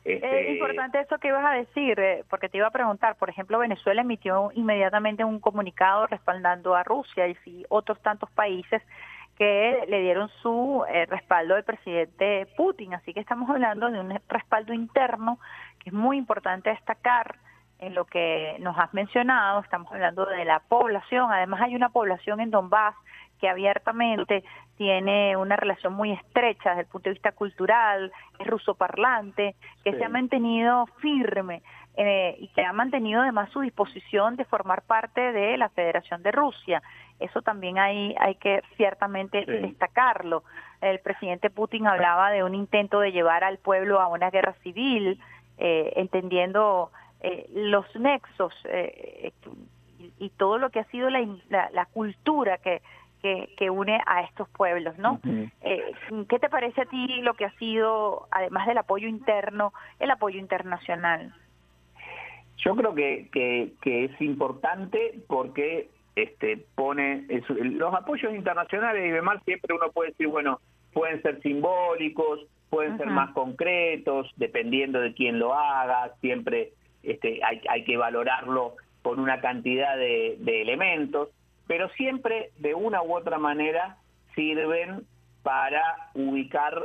Este... 0.03 0.47
Es 0.47 0.53
importante 0.55 0.99
eso 0.99 1.17
que 1.17 1.29
ibas 1.29 1.45
a 1.45 1.51
decir, 1.51 1.99
eh, 1.99 2.23
porque 2.29 2.49
te 2.49 2.57
iba 2.57 2.67
a 2.67 2.71
preguntar, 2.71 3.15
por 3.15 3.29
ejemplo, 3.29 3.59
Venezuela 3.59 4.01
emitió 4.01 4.51
inmediatamente 4.53 5.23
un 5.23 5.39
comunicado 5.39 6.07
respaldando 6.07 6.75
a 6.75 6.83
Rusia 6.83 7.27
y 7.27 7.35
si 7.43 7.65
otros 7.69 8.01
tantos 8.01 8.29
países 8.31 8.81
que 9.43 9.85
le 9.89 10.01
dieron 10.01 10.29
su 10.41 10.85
eh, 10.87 11.05
respaldo 11.05 11.55
al 11.55 11.65
presidente 11.65 12.47
Putin. 12.55 12.93
Así 12.93 13.13
que 13.13 13.19
estamos 13.19 13.49
hablando 13.49 13.91
de 13.91 13.99
un 13.99 14.17
respaldo 14.29 14.73
interno 14.73 15.37
que 15.79 15.89
es 15.89 15.93
muy 15.93 16.17
importante 16.17 16.69
destacar 16.69 17.35
en 17.79 17.93
lo 17.93 18.05
que 18.05 18.55
nos 18.59 18.77
has 18.77 18.93
mencionado, 18.93 19.59
estamos 19.59 19.91
hablando 19.91 20.25
de 20.25 20.45
la 20.45 20.61
población, 20.61 21.29
además 21.29 21.59
hay 21.59 21.75
una 21.75 21.89
población 21.89 22.39
en 22.39 22.51
Donbass 22.51 22.95
que 23.41 23.49
abiertamente 23.49 24.45
tiene 24.77 25.35
una 25.35 25.57
relación 25.57 25.91
muy 25.91 26.13
estrecha 26.13 26.69
desde 26.69 26.83
el 26.83 26.87
punto 26.87 27.09
de 27.09 27.15
vista 27.15 27.33
cultural, 27.33 28.13
es 28.39 28.47
rusoparlante, 28.47 29.57
que 29.83 29.91
se 29.91 30.05
ha 30.05 30.09
mantenido 30.09 30.85
firme 31.01 31.61
eh, 31.95 32.35
y 32.39 32.47
que 32.49 32.63
ha 32.63 32.73
mantenido 32.73 33.21
además 33.21 33.49
su 33.51 33.61
disposición 33.61 34.35
de 34.35 34.45
formar 34.45 34.81
parte 34.81 35.31
de 35.31 35.57
la 35.57 35.69
Federación 35.69 36.23
de 36.23 36.31
Rusia. 36.31 36.81
Eso 37.19 37.41
también 37.41 37.77
hay, 37.77 38.15
hay 38.19 38.35
que 38.35 38.61
ciertamente 38.77 39.45
destacarlo. 39.45 40.43
El 40.81 40.99
presidente 40.99 41.49
Putin 41.49 41.87
hablaba 41.87 42.31
de 42.31 42.43
un 42.43 42.55
intento 42.55 42.99
de 42.99 43.11
llevar 43.11 43.43
al 43.43 43.57
pueblo 43.57 44.01
a 44.01 44.07
una 44.07 44.29
guerra 44.29 44.53
civil, 44.63 45.19
eh, 45.57 45.93
entendiendo 45.95 46.91
eh, 47.21 47.47
los 47.53 47.85
nexos 47.95 48.53
eh, 48.65 49.31
y, 50.19 50.29
todo 50.31 50.57
lo 50.57 50.69
que 50.71 50.81
ha 50.81 50.85
sido 50.85 51.09
la, 51.09 51.25
la, 51.71 51.85
cultura 51.85 52.57
que, 52.57 52.81
que, 53.21 53.69
une 53.69 54.01
a 54.05 54.21
estos 54.23 54.49
pueblos, 54.49 54.97
¿no? 54.97 55.21
Eh, 55.61 55.93
¿Qué 56.27 56.39
te 56.39 56.49
parece 56.49 56.81
a 56.81 56.85
ti 56.85 57.21
lo 57.21 57.35
que 57.35 57.45
ha 57.45 57.51
sido, 57.51 58.27
además 58.29 58.67
del 58.67 58.77
apoyo 58.77 59.07
interno, 59.07 59.71
el 59.99 60.11
apoyo 60.11 60.37
internacional? 60.37 61.33
Yo 62.63 62.75
creo 62.75 62.95
que, 62.95 63.29
que, 63.81 64.05
es 64.05 64.21
importante 64.21 65.19
porque 65.27 65.89
este 66.15 66.65
pone 66.75 67.25
los 67.47 67.93
apoyos 67.93 68.33
internacionales 68.33 69.03
y 69.05 69.09
demás 69.09 69.41
siempre 69.45 69.73
uno 69.73 69.91
puede 69.91 70.11
decir 70.11 70.27
bueno 70.27 70.59
pueden 70.93 71.19
ser 71.23 71.41
simbólicos 71.41 72.45
pueden 72.69 72.97
ser 72.99 73.07
más 73.07 73.31
concretos 73.31 74.31
dependiendo 74.35 74.99
de 74.99 75.15
quién 75.15 75.39
lo 75.39 75.55
haga 75.55 76.13
siempre 76.21 76.73
este, 77.01 77.39
hay, 77.43 77.61
hay 77.67 77.83
que 77.83 77.97
valorarlo 77.97 78.75
con 79.03 79.19
una 79.19 79.41
cantidad 79.41 79.95
de, 79.97 80.61
elementos, 80.61 81.29
pero 81.67 81.89
siempre 81.89 82.51
de 82.57 82.73
una 82.73 83.03
u 83.03 83.13
otra 83.15 83.37
manera 83.37 83.97
sirven 84.33 85.05
para 85.43 85.83
ubicar 86.15 86.81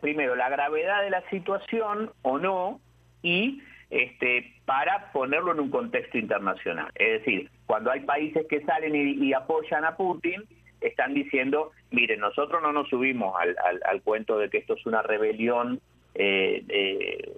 primero 0.00 0.36
la 0.36 0.50
gravedad 0.50 1.02
de 1.02 1.10
la 1.10 1.28
situación 1.30 2.12
o 2.22 2.38
no 2.38 2.80
y 3.22 3.62
este, 3.94 4.52
para 4.64 5.12
ponerlo 5.12 5.52
en 5.52 5.60
un 5.60 5.70
contexto 5.70 6.18
internacional. 6.18 6.90
Es 6.96 7.20
decir, 7.20 7.48
cuando 7.64 7.90
hay 7.90 8.00
países 8.00 8.44
que 8.48 8.60
salen 8.62 8.94
y, 8.94 9.32
apoyan 9.32 9.84
a 9.84 9.96
Putin, 9.96 10.42
están 10.80 11.14
diciendo, 11.14 11.70
miren, 11.90 12.20
nosotros 12.20 12.60
no 12.60 12.72
nos 12.72 12.88
subimos 12.88 13.34
al, 13.40 13.56
al 13.84 14.02
cuento 14.02 14.36
de 14.36 14.50
que 14.50 14.58
esto 14.58 14.74
es 14.74 14.84
una 14.84 15.00
rebelión 15.00 15.80
eh, 16.16 17.34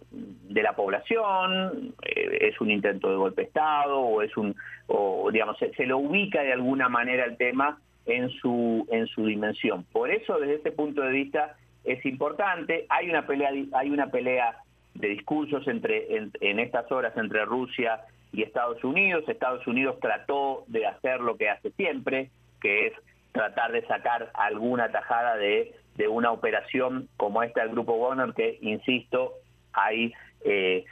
de, 0.48 0.62
la 0.62 0.74
población, 0.74 1.94
eh, 2.02 2.38
es 2.40 2.60
un 2.60 2.70
intento 2.70 3.10
de 3.10 3.16
golpe 3.16 3.42
de 3.42 3.48
Estado 3.48 3.98
o 3.98 4.22
es 4.22 4.34
un, 4.36 4.56
o 4.86 5.30
digamos, 5.30 5.58
se, 5.58 5.86
lo 5.86 5.98
ubica 5.98 6.42
de 6.42 6.52
alguna 6.52 6.88
manera 6.88 7.24
el 7.24 7.36
tema 7.36 7.78
en 8.06 8.30
su, 8.30 8.86
en 8.90 9.06
su 9.08 9.26
dimensión. 9.26 9.84
Por 9.92 10.10
eso, 10.10 10.38
desde 10.38 10.54
este 10.54 10.72
punto 10.72 11.02
de 11.02 11.12
vista, 11.12 11.56
es 11.84 12.04
importante. 12.06 12.86
Hay 12.88 13.10
una 13.10 13.26
pelea, 13.26 13.50
hay 13.72 13.90
una 13.90 14.10
pelea 14.10 14.56
de 14.98 15.08
discursos 15.08 15.66
entre, 15.68 16.16
en, 16.16 16.58
estas 16.58 16.90
horas 16.90 17.16
entre 17.16 17.44
Rusia 17.44 18.00
y 18.32 18.42
Estados 18.42 18.82
Unidos. 18.84 19.24
Estados 19.28 19.66
Unidos 19.66 19.98
trató 20.00 20.64
de 20.66 20.86
hacer 20.86 21.20
lo 21.20 21.36
que 21.36 21.48
hace 21.48 21.70
siempre, 21.72 22.30
que 22.60 22.88
es 22.88 22.92
tratar 23.32 23.72
de 23.72 23.86
sacar 23.86 24.30
alguna 24.34 24.90
tajada 24.90 25.36
de 25.36 25.74
de 25.96 26.08
una 26.08 26.30
operación 26.30 27.08
como 27.16 27.42
esta 27.42 27.62
del 27.62 27.70
Grupo 27.70 27.98
Wagner, 27.98 28.34
que, 28.34 28.58
insisto, 28.60 29.32
hay 29.72 30.12
eh, 30.44 30.84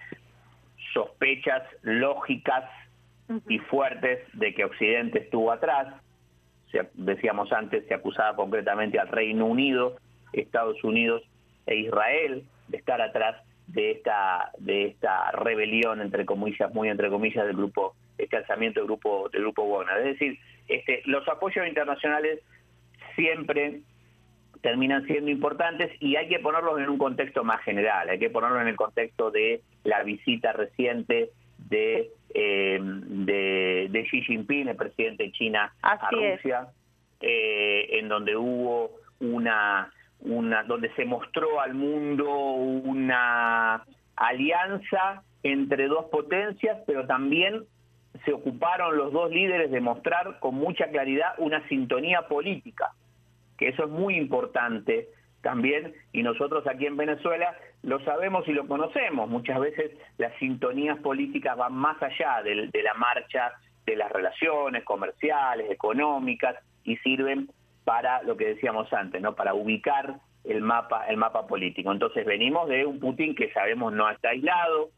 sospechas 0.92 1.62
lógicas 1.82 2.64
y 3.48 3.58
fuertes 3.58 4.20
de 4.32 4.54
que 4.54 4.64
Occidente 4.64 5.20
estuvo 5.20 5.52
atrás. 5.52 5.94
Se, 6.70 6.88
decíamos 6.94 7.52
antes, 7.52 7.86
se 7.86 7.94
acusaba 7.94 8.34
concretamente 8.36 8.98
al 8.98 9.08
Reino 9.08 9.46
Unido, 9.46 9.96
Estados 10.32 10.82
Unidos 10.82 11.22
e 11.66 11.76
Israel 11.76 12.44
de 12.68 12.78
estar 12.78 13.00
atrás 13.00 13.36
de 13.66 13.92
esta 13.92 14.50
de 14.59 14.87
esta 14.87 15.31
rebelión 15.33 16.00
entre 16.00 16.24
comillas 16.24 16.72
muy 16.74 16.88
entre 16.88 17.09
comillas 17.09 17.46
del 17.46 17.57
grupo 17.57 17.94
este 18.18 18.37
alzamiento 18.37 18.81
del 18.81 18.87
grupo 18.87 19.29
del 19.31 19.42
grupo 19.42 19.66
Wagner 19.66 19.98
es 19.98 20.18
decir 20.18 20.38
este 20.68 21.03
los 21.07 21.27
apoyos 21.29 21.66
internacionales 21.66 22.40
siempre 23.16 23.81
terminan 24.64 25.07
siendo 25.07 25.31
importantes 25.31 25.90
y 26.00 26.16
hay 26.16 26.27
que 26.27 26.38
ponerlos 26.38 26.81
en 26.81 26.88
un 26.88 26.96
contexto 26.96 27.44
más 27.44 27.61
general, 27.64 28.09
hay 28.09 28.18
que 28.18 28.31
ponerlos 28.31 28.62
en 28.62 28.68
el 28.68 28.77
contexto 28.77 29.31
de 29.31 29.61
la 29.85 30.03
visita 30.03 30.55
reciente 30.55 31.33
de, 31.68 32.11
eh, 32.33 32.79
de, 32.81 34.07
Xi 34.11 34.22
Jinping, 34.22 34.68
el 34.68 34.77
presidente 34.77 35.24
de 35.24 35.33
China, 35.33 35.74
a 35.83 36.11
Rusia, 36.11 36.68
eh, 37.20 37.98
en 37.98 38.09
donde 38.09 38.37
hubo 38.37 38.92
una, 39.20 39.92
una, 40.24 40.64
donde 40.64 40.92
se 40.94 41.04
mostró 41.04 41.60
al 41.60 41.74
mundo 41.74 42.28
una 42.28 43.84
alianza 44.16 45.22
entre 45.42 45.87
dos 45.87 46.06
potencias, 46.06 46.78
pero 46.87 47.06
también 47.06 47.64
se 48.24 48.32
ocuparon 48.32 48.96
los 48.96 49.12
dos 49.12 49.30
líderes 49.30 49.70
de 49.70 49.80
mostrar 49.80 50.38
con 50.40 50.54
mucha 50.54 50.88
claridad 50.88 51.34
una 51.38 51.66
sintonía 51.68 52.22
política 52.28 52.92
que 53.56 53.68
eso 53.68 53.84
es 53.84 53.90
muy 53.90 54.16
importante 54.16 55.08
también, 55.42 55.94
y 56.12 56.22
nosotros 56.22 56.66
aquí 56.66 56.87
en 56.87 56.96
Venezuela 56.96 57.54
lo 57.82 58.02
sabemos 58.04 58.48
y 58.48 58.52
lo 58.52 58.66
conocemos. 58.66 59.28
Muchas 59.28 59.60
veces 59.60 59.92
las 60.16 60.34
sintonías 60.38 60.98
políticas 61.00 61.56
van 61.56 61.74
más 61.74 62.02
allá 62.02 62.42
de, 62.42 62.82
la 62.82 62.94
marcha 62.94 63.52
de 63.84 63.96
las 63.96 64.10
relaciones 64.10 64.84
comerciales, 64.84 65.70
económicas, 65.70 66.56
y 66.84 66.96
sirven 66.98 67.48
para 67.84 68.22
lo 68.22 68.36
que 68.36 68.46
decíamos 68.46 68.92
antes, 68.92 69.20
¿no? 69.20 69.34
Para 69.34 69.54
ubicar 69.54 70.16
el 70.44 70.60
mapa, 70.60 71.06
el 71.08 71.16
mapa 71.16 71.46
político. 71.46 71.92
Entonces 71.92 72.24
venimos 72.24 72.68
de 72.68 72.84
un 72.86 73.00
Putin 73.00 73.34
que 73.34 73.52
sabemos 73.52 73.92
no 73.92 74.10
está 74.10 74.30
aislado, 74.30 74.90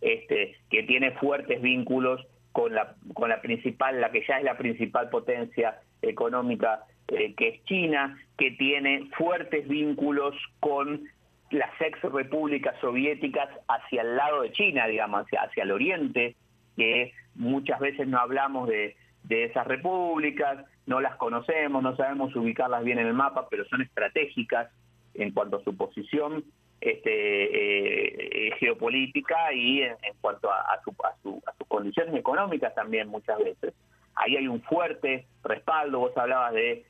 este, 0.00 0.56
que 0.70 0.82
tiene 0.82 1.12
fuertes 1.12 1.60
vínculos 1.62 2.26
con 2.52 2.74
la, 2.74 2.94
con 3.14 3.28
la 3.28 3.40
principal, 3.40 4.00
la 4.00 4.10
que 4.10 4.24
ya 4.26 4.38
es 4.38 4.44
la 4.44 4.56
principal 4.56 5.08
potencia 5.10 5.80
económica 6.02 6.84
eh, 7.08 7.34
que 7.34 7.48
es 7.48 7.64
China, 7.64 8.18
que 8.36 8.52
tiene 8.52 9.08
fuertes 9.16 9.68
vínculos 9.68 10.34
con 10.60 11.08
las 11.50 11.70
ex 11.80 12.00
repúblicas 12.02 12.74
soviéticas 12.80 13.48
hacia 13.68 14.02
el 14.02 14.16
lado 14.16 14.42
de 14.42 14.52
China, 14.52 14.86
digamos, 14.86 15.22
hacia, 15.24 15.42
hacia 15.42 15.62
el 15.62 15.70
oriente, 15.70 16.34
que 16.76 17.12
muchas 17.36 17.78
veces 17.78 18.08
no 18.08 18.18
hablamos 18.18 18.68
de, 18.68 18.96
de 19.28 19.44
esas 19.44 19.66
repúblicas, 19.66 20.64
no 20.86 21.00
las 21.00 21.16
conocemos, 21.16 21.82
no 21.82 21.96
sabemos 21.96 22.34
ubicarlas 22.36 22.84
bien 22.84 22.98
en 22.98 23.08
el 23.08 23.14
mapa, 23.14 23.48
pero 23.50 23.64
son 23.66 23.82
estratégicas 23.82 24.70
en 25.14 25.32
cuanto 25.32 25.56
a 25.56 25.64
su 25.64 25.76
posición 25.76 26.44
este, 26.80 28.48
eh, 28.48 28.52
geopolítica 28.58 29.52
y 29.52 29.82
en, 29.82 29.96
cuanto 30.20 30.50
a, 30.52 30.80
su, 30.84 30.90
a, 31.02 31.14
su, 31.22 31.42
a 31.46 31.52
sus 31.56 31.66
condiciones 31.66 32.14
económicas 32.14 32.74
también 32.74 33.08
muchas 33.08 33.38
veces. 33.38 33.74
Ahí 34.14 34.36
hay 34.36 34.46
un 34.46 34.62
fuerte 34.62 35.26
respaldo, 35.42 36.00
vos 36.00 36.16
hablabas 36.16 36.52
de, 36.54 36.84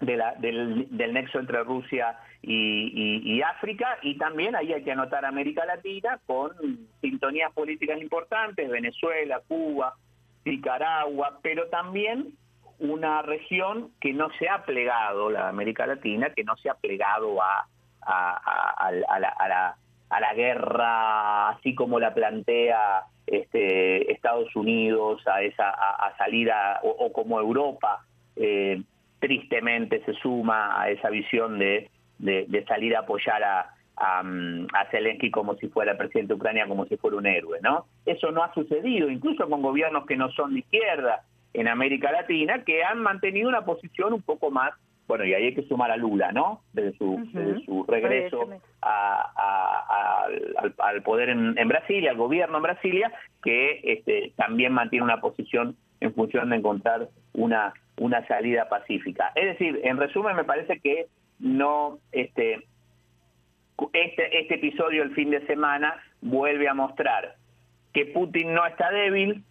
de 0.00 0.16
la, 0.16 0.34
del, 0.34 0.88
del, 0.90 1.12
nexo 1.14 1.38
entre 1.38 1.64
Rusia 1.64 2.18
y, 2.42 3.22
y, 3.24 3.42
África, 3.42 3.98
y 4.02 4.18
también 4.18 4.54
ahí 4.54 4.72
hay 4.72 4.84
que 4.84 4.92
anotar 4.92 5.24
América 5.24 5.64
Latina 5.64 6.20
con 6.26 6.50
sintonías 7.00 7.52
políticas 7.52 8.00
importantes, 8.00 8.70
Venezuela, 8.70 9.40
Cuba, 9.48 9.94
Nicaragua, 10.46 11.40
pero 11.42 11.68
también 11.68 12.32
una 12.78 13.22
región 13.22 13.90
que 14.00 14.12
no 14.12 14.30
se 14.38 14.48
ha 14.48 14.64
plegado, 14.64 15.30
la 15.30 15.48
América 15.48 15.86
Latina, 15.86 16.30
que 16.34 16.44
no 16.44 16.56
se 16.56 16.70
ha 16.70 16.74
plegado 16.74 17.42
a, 17.42 17.68
a, 18.02 18.90
la, 19.18 19.76
a 20.08 20.34
guerra, 20.34 21.48
así 21.50 21.74
como 21.74 21.98
la 21.98 22.14
plantea 22.14 23.04
este, 23.26 24.12
Estados 24.12 24.54
Unidos, 24.54 25.26
a, 25.26 25.42
esa, 25.42 25.70
a, 25.70 26.16
salir 26.16 26.50
o, 26.82 27.12
como 27.12 27.40
Europa 27.40 28.04
eh, 28.36 28.82
tristemente 29.18 30.04
se 30.04 30.14
suma 30.14 30.80
a 30.80 30.90
esa 30.90 31.10
visión 31.10 31.58
de, 31.58 31.90
de, 32.18 32.64
salir 32.68 32.94
a 32.94 33.00
apoyar 33.00 33.42
a, 33.42 33.74
a, 33.96 34.22
Zelensky 34.90 35.30
como 35.30 35.54
si 35.56 35.68
fuera 35.68 35.92
el 35.92 35.98
presidente 35.98 36.34
de 36.34 36.36
Ucrania, 36.36 36.68
como 36.68 36.86
si 36.86 36.96
fuera 36.96 37.16
un 37.16 37.26
héroe, 37.26 37.58
¿no? 37.62 37.86
Eso 38.04 38.30
no 38.30 38.42
ha 38.42 38.52
sucedido, 38.54 39.10
incluso 39.10 39.48
con 39.48 39.62
gobiernos 39.62 40.06
que 40.06 40.16
no 40.16 40.30
son 40.32 40.54
de 40.54 40.60
izquierda, 40.60 41.22
en 41.54 41.68
América 41.68 42.12
Latina 42.12 42.64
que 42.64 42.84
han 42.84 42.98
mantenido 42.98 43.48
una 43.48 43.64
posición 43.64 44.12
un 44.12 44.20
poco 44.20 44.50
más, 44.50 44.72
bueno, 45.08 45.24
y 45.24 45.32
ahí 45.32 45.44
hay 45.44 45.54
que 45.54 45.62
sumar 45.62 45.90
a 45.90 45.96
Lula, 45.96 46.32
¿no? 46.32 46.60
Desde 46.72 46.98
su, 46.98 47.16
su 47.64 47.84
regreso 47.84 48.48
al, 48.82 51.02
poder 51.02 51.30
en, 51.30 51.68
Brasilia, 51.68 52.10
al 52.10 52.16
gobierno 52.16 52.58
en 52.58 52.62
Brasilia, 52.62 53.12
que 53.42 53.80
este, 53.84 54.32
también 54.36 54.72
mantiene 54.72 55.04
una 55.04 55.20
posición 55.20 55.76
en 56.00 56.12
función 56.12 56.50
de 56.50 56.56
encontrar 56.56 57.08
una, 57.32 57.72
una 57.98 58.26
salida 58.26 58.68
pacífica. 58.68 59.32
Es 59.34 59.46
decir, 59.46 59.80
en 59.84 59.96
resumen, 59.96 60.36
me 60.36 60.44
parece 60.44 60.80
que 60.80 61.06
no, 61.38 61.98
este, 62.12 62.66
este, 63.92 64.40
este 64.40 64.54
episodio 64.54 65.02
el 65.02 65.14
fin 65.14 65.30
de 65.30 65.46
semana 65.46 65.96
vuelve 66.20 66.68
a 66.68 66.74
mostrar 66.74 67.36
que 67.92 68.06
Putin 68.06 68.54
no 68.54 68.66
está 68.66 68.90
débil, 68.90 69.42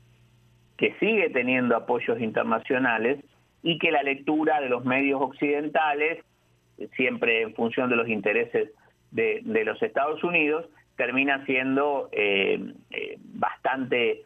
que 0.77 0.93
sigue 0.99 1.29
teniendo 1.29 1.75
apoyos 1.75 2.19
internacionales 2.19 3.23
y 3.63 3.79
que 3.79 3.91
la 3.91 4.03
lectura 4.03 4.61
de 4.61 4.69
los 4.69 4.85
medios 4.85 5.21
occidentales, 5.21 6.23
siempre 6.95 7.41
en 7.41 7.55
función 7.55 7.89
de 7.89 7.95
los 7.95 8.07
intereses 8.07 8.69
de, 9.11 9.41
los 9.65 9.81
Estados 9.81 10.23
Unidos, 10.23 10.67
termina 10.97 11.43
siendo 11.45 12.09
eh, 12.11 12.73
eh, 12.91 13.17
bastante 13.19 14.23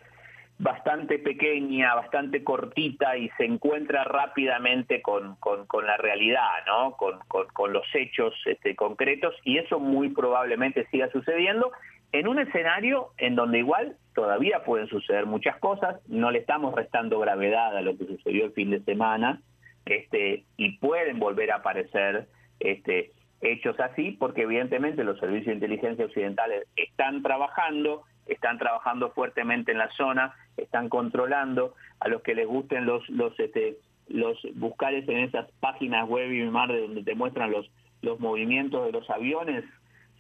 bastante 0.60 1.20
pequeña, 1.20 1.96
bastante 1.96 2.44
cortita 2.44 3.18
y 3.18 3.30
se 3.38 3.46
encuentra 3.46 4.04
rápidamente 4.04 5.02
con, 5.02 5.38
con, 5.38 5.88
la 5.88 5.98
realidad, 5.98 6.66
¿no? 6.68 6.98
Con, 6.98 7.20
con, 7.28 7.74
los 7.74 7.86
hechos 7.94 8.34
este, 8.46 8.76
concretos 8.76 9.34
y 9.46 9.58
eso 9.58 9.80
muy 9.80 10.10
probablemente 10.10 10.86
siga 10.92 11.10
sucediendo 11.12 11.72
en 12.12 12.28
un 12.28 12.40
escenario 12.40 13.12
en 13.18 13.36
donde 13.36 13.60
igual 13.60 13.96
todavía 14.14 14.64
pueden 14.64 14.88
suceder 14.88 15.26
muchas 15.26 15.58
cosas, 15.60 15.98
no 16.08 16.30
le 16.32 16.40
estamos 16.40 16.76
restando 16.76 17.20
gravedad 17.20 17.78
a 17.78 17.82
lo 17.82 17.98
que 17.98 18.06
sucedió 18.06 18.46
el 18.46 18.52
fin 18.52 18.72
de 18.72 18.82
semana, 18.82 19.42
este, 19.86 20.44
y 20.58 20.78
pueden 20.78 21.20
volver 21.20 21.52
a 21.52 21.58
aparecer 21.58 22.28
este, 22.60 23.12
hechos 23.42 23.80
así, 23.80 24.12
porque 24.12 24.42
evidentemente 24.42 25.04
los 25.04 25.20
servicios 25.20 25.48
de 25.48 25.54
inteligencia 25.54 26.06
occidentales 26.06 26.68
están 26.76 27.22
trabajando, 27.22 28.04
están 28.26 28.58
trabajando 28.58 29.12
fuertemente 29.12 29.72
en 29.72 29.78
la 29.78 29.90
zona, 29.92 30.36
están 30.62 30.90
controlando 30.90 31.74
a 32.00 32.08
los 32.08 32.22
que 32.22 32.36
les 32.36 32.48
gusten 32.48 32.86
los 32.86 33.08
los 33.10 33.38
este, 33.40 33.78
los 34.08 34.38
buscares 34.56 35.08
en 35.08 35.20
esas 35.20 35.50
páginas 35.60 36.08
web 36.08 36.32
y 36.32 36.44
mar 36.50 36.72
de 36.72 36.82
donde 36.82 37.04
te 37.04 37.16
muestran 37.16 37.52
los 37.52 37.70
los 38.02 38.20
movimientos 38.20 38.86
de 38.86 38.92
los 38.92 39.10
aviones 39.10 39.66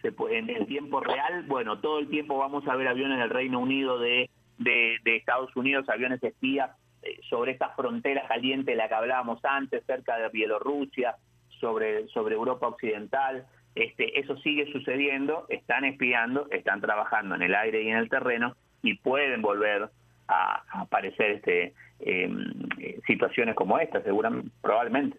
se 0.01 0.13
en 0.29 0.49
el 0.49 0.65
tiempo 0.67 0.99
real, 1.01 1.43
bueno, 1.47 1.79
todo 1.79 1.99
el 1.99 2.09
tiempo 2.09 2.37
vamos 2.37 2.67
a 2.67 2.75
ver 2.75 2.87
aviones 2.87 3.19
del 3.19 3.29
Reino 3.29 3.59
Unido, 3.59 3.99
de, 3.99 4.29
de, 4.57 4.99
Estados 5.03 5.53
Unidos, 5.55 5.89
aviones 5.89 6.23
espías 6.23 6.71
eh, 7.03 7.19
sobre 7.29 7.51
esta 7.51 7.69
frontera 7.69 8.27
caliente 8.27 8.71
de 8.71 8.77
la 8.77 8.87
que 8.87 8.93
hablábamos 8.93 9.43
antes, 9.43 9.83
cerca 9.85 10.17
de 10.17 10.29
Bielorrusia, 10.29 11.15
sobre, 11.59 12.07
sobre 12.07 12.35
Europa 12.35 12.67
Occidental. 12.67 13.45
Este, 13.75 14.19
eso 14.19 14.37
sigue 14.37 14.71
sucediendo, 14.71 15.45
están 15.49 15.85
espiando, 15.85 16.47
están 16.51 16.81
trabajando 16.81 17.35
en 17.35 17.41
el 17.41 17.55
aire 17.55 17.83
y 17.83 17.89
en 17.89 17.97
el 17.97 18.09
terreno 18.09 18.55
y 18.81 18.95
pueden 18.95 19.41
volver 19.41 19.89
a, 20.29 20.63
aparecer 20.81 21.31
este, 21.31 21.73
em, 21.99 22.53
eh, 22.79 22.99
situaciones 23.07 23.55
como 23.55 23.79
esta, 23.79 24.01
seguramente, 24.01 24.49
probablemente. 24.61 25.17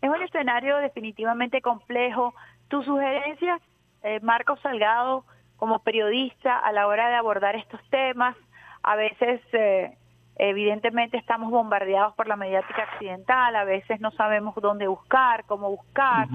Es 0.00 0.10
un 0.10 0.20
escenario 0.20 0.78
definitivamente 0.78 1.62
complejo, 1.62 2.34
tus 2.68 2.84
sugerencias, 2.84 3.60
eh, 4.02 4.18
Marcos 4.20 4.58
Salgado, 4.60 5.24
como 5.56 5.78
periodista 5.78 6.58
a 6.58 6.72
la 6.72 6.88
hora 6.88 7.08
de 7.08 7.14
abordar 7.14 7.54
estos 7.54 7.80
temas, 7.88 8.36
a 8.82 8.96
veces 8.96 9.40
eh, 9.52 9.96
evidentemente 10.36 11.16
estamos 11.16 11.52
bombardeados 11.52 12.14
por 12.14 12.26
la 12.26 12.34
mediática 12.34 12.88
occidental, 12.92 13.54
a 13.54 13.62
veces 13.62 14.00
no 14.00 14.10
sabemos 14.10 14.56
dónde 14.56 14.88
buscar, 14.88 15.44
cómo 15.44 15.70
buscar. 15.70 16.26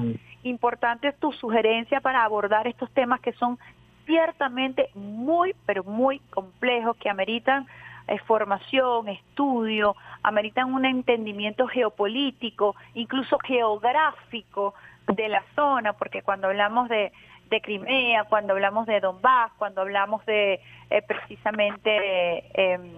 Importante 0.43 1.09
es 1.09 1.19
tu 1.19 1.33
sugerencia 1.33 1.99
para 1.99 2.23
abordar 2.23 2.67
estos 2.67 2.89
temas 2.93 3.19
que 3.19 3.33
son 3.33 3.59
ciertamente 4.07 4.89
muy, 4.95 5.53
pero 5.67 5.83
muy 5.83 6.19
complejos, 6.31 6.97
que 6.97 7.09
ameritan 7.09 7.67
eh, 8.07 8.17
formación, 8.25 9.09
estudio, 9.09 9.95
ameritan 10.23 10.73
un 10.73 10.85
entendimiento 10.85 11.67
geopolítico, 11.67 12.75
incluso 12.95 13.37
geográfico 13.39 14.73
de 15.07 15.29
la 15.29 15.43
zona, 15.55 15.93
porque 15.93 16.23
cuando 16.23 16.47
hablamos 16.47 16.89
de, 16.89 17.11
de 17.49 17.61
Crimea, 17.61 18.23
cuando 18.25 18.53
hablamos 18.53 18.87
de 18.87 18.99
Donbass, 18.99 19.51
cuando 19.57 19.81
hablamos 19.81 20.25
de 20.25 20.59
eh, 20.89 21.01
precisamente 21.01 22.43
em, 22.53 22.91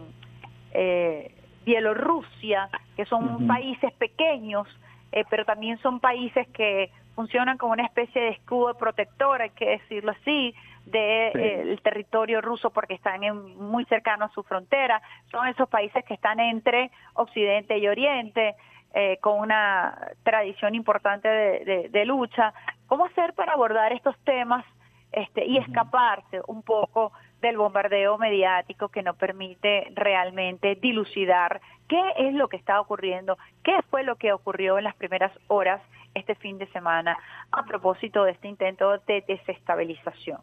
eh, 0.73 1.35
Bielorrusia, 1.65 2.69
que 2.95 3.05
son 3.05 3.47
países 3.47 3.91
pequeños, 3.93 4.67
eh, 5.11 5.23
pero 5.29 5.45
también 5.45 5.77
son 5.79 5.99
países 5.99 6.47
que 6.49 6.91
funcionan 7.15 7.57
como 7.57 7.73
una 7.73 7.85
especie 7.85 8.21
de 8.21 8.29
escudo 8.29 8.75
protector, 8.75 9.41
hay 9.41 9.49
que 9.51 9.69
decirlo 9.69 10.11
así, 10.11 10.55
del 10.89 11.33
de, 11.33 11.61
el 11.61 11.81
territorio 11.81 12.41
ruso 12.41 12.69
porque 12.69 12.93
están 12.93 13.23
en, 13.23 13.57
muy 13.57 13.85
cercanos 13.85 14.31
a 14.31 14.33
su 14.33 14.43
frontera. 14.43 15.01
Son 15.31 15.47
esos 15.47 15.69
países 15.69 16.03
que 16.05 16.13
están 16.13 16.39
entre 16.39 16.91
Occidente 17.13 17.77
y 17.77 17.87
Oriente. 17.87 18.55
Eh, 18.91 19.19
con 19.21 19.39
una 19.39 20.13
tradición 20.23 20.73
importante 20.73 21.27
de, 21.27 22.05
lucha. 22.05 22.55
¿Cómo 22.87 23.05
hacer 23.05 23.35
para 23.35 23.53
abordar 23.53 23.93
estos 23.93 24.17
temas 24.23 24.65
este, 25.11 25.45
y 25.45 25.57
escaparse 25.57 26.41
un 26.47 26.63
poco 26.63 27.11
del 27.39 27.57
bombardeo 27.57 28.17
mediático 28.17 28.89
que 28.89 29.03
no 29.03 29.13
permite 29.13 29.91
realmente 29.93 30.73
dilucidar 30.73 31.61
qué 31.87 32.01
es 32.17 32.33
lo 32.33 32.47
que 32.47 32.57
está 32.57 32.81
ocurriendo, 32.81 33.37
qué 33.63 33.79
fue 33.91 34.03
lo 34.03 34.15
que 34.15 34.33
ocurrió 34.33 34.79
en 34.79 34.85
las 34.85 34.95
primeras 34.95 35.31
horas 35.47 35.81
este 36.15 36.33
fin 36.33 36.57
de 36.57 36.65
semana 36.67 37.15
a 37.51 37.63
propósito 37.65 38.23
de 38.23 38.31
este 38.31 38.47
intento 38.47 38.97
de 39.05 39.23
desestabilización? 39.27 40.41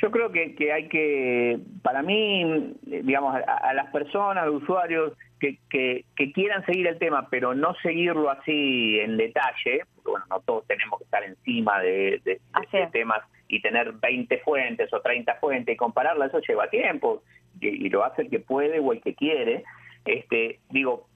Yo 0.00 0.10
creo 0.10 0.30
que, 0.30 0.54
que 0.54 0.72
hay 0.72 0.88
que, 0.88 1.58
para 1.82 2.02
mí, 2.02 2.74
digamos, 2.82 3.34
a, 3.34 3.74
las 3.74 3.90
personas, 3.90 4.44
a 4.44 4.46
los 4.46 4.62
usuarios 4.62 5.12
que, 5.40 5.58
que, 5.68 6.32
quieran 6.32 6.64
seguir 6.66 6.86
el 6.86 6.98
tema, 6.98 7.28
pero 7.30 7.54
no 7.54 7.74
seguirlo 7.82 8.30
así 8.30 9.00
en 9.00 9.16
detalle, 9.16 9.82
porque 9.94 10.10
bueno, 10.10 10.26
no 10.30 10.40
todos 10.40 10.66
tenemos 10.66 10.98
que 10.98 11.04
estar 11.04 11.24
encima 11.24 11.80
de, 11.80 12.20
de, 12.24 12.40
temas 12.92 13.22
y 13.48 13.60
tener 13.60 13.92
20 13.92 14.38
fuentes 14.38 14.92
o 14.92 15.00
30 15.00 15.34
fuentes 15.36 15.74
y 15.74 15.76
compararlas, 15.76 16.28
eso 16.28 16.40
lleva 16.46 16.70
tiempo 16.70 17.22
y, 17.60 17.88
lo 17.88 18.04
hace 18.04 18.22
el 18.22 18.30
que 18.30 18.40
puede 18.40 18.78
o 18.78 18.92
el 18.92 19.00
que 19.00 19.14
quiere. 19.14 19.64
Este, 20.04 20.60
digo, 20.70 21.08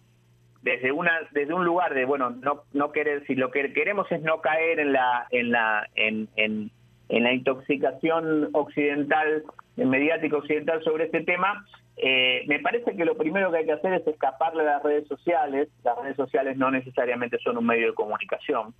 desde 0.63 0.93
una 0.93 1.13
desde 1.31 1.55
un 1.55 1.65
lugar 1.65 1.95
de 1.95 2.05
bueno 2.05 2.31
no 2.31 2.63
no 2.73 2.93
querer 2.93 3.27
si 3.27 3.35
lo 3.35 3.51
que 3.51 3.73
queremos 3.73 4.11
es 4.13 4.23
no 4.23 4.41
caer 4.41 4.79
en 4.79 4.93
la 4.93 5.27
en 5.31 5.51
la 5.51 5.89
en, 5.97 6.29
en 6.37 6.71
en 7.13 7.23
la 7.25 7.33
intoxicación 7.33 8.49
occidental, 8.53 9.45
mediática 9.77 10.37
occidental 10.37 10.83
sobre 10.83 11.05
este 11.05 11.23
tema, 11.23 11.65
Eh, 11.97 12.45
me 12.47 12.59
parece 12.59 12.97
que 12.97 13.05
lo 13.05 13.17
primero 13.17 13.51
que 13.51 13.59
hay 13.59 13.67
que 13.67 13.73
hacer 13.73 13.93
es 13.93 14.07
escaparle 14.07 14.63
a 14.63 14.73
las 14.77 14.83
redes 14.83 15.07
sociales. 15.09 15.69
Las 15.85 15.97
redes 15.99 16.17
sociales 16.17 16.57
no 16.57 16.71
necesariamente 16.71 17.39
son 17.45 17.59
un 17.59 17.67
medio 17.67 17.89
de 17.89 17.95
comunicación. 17.95 18.75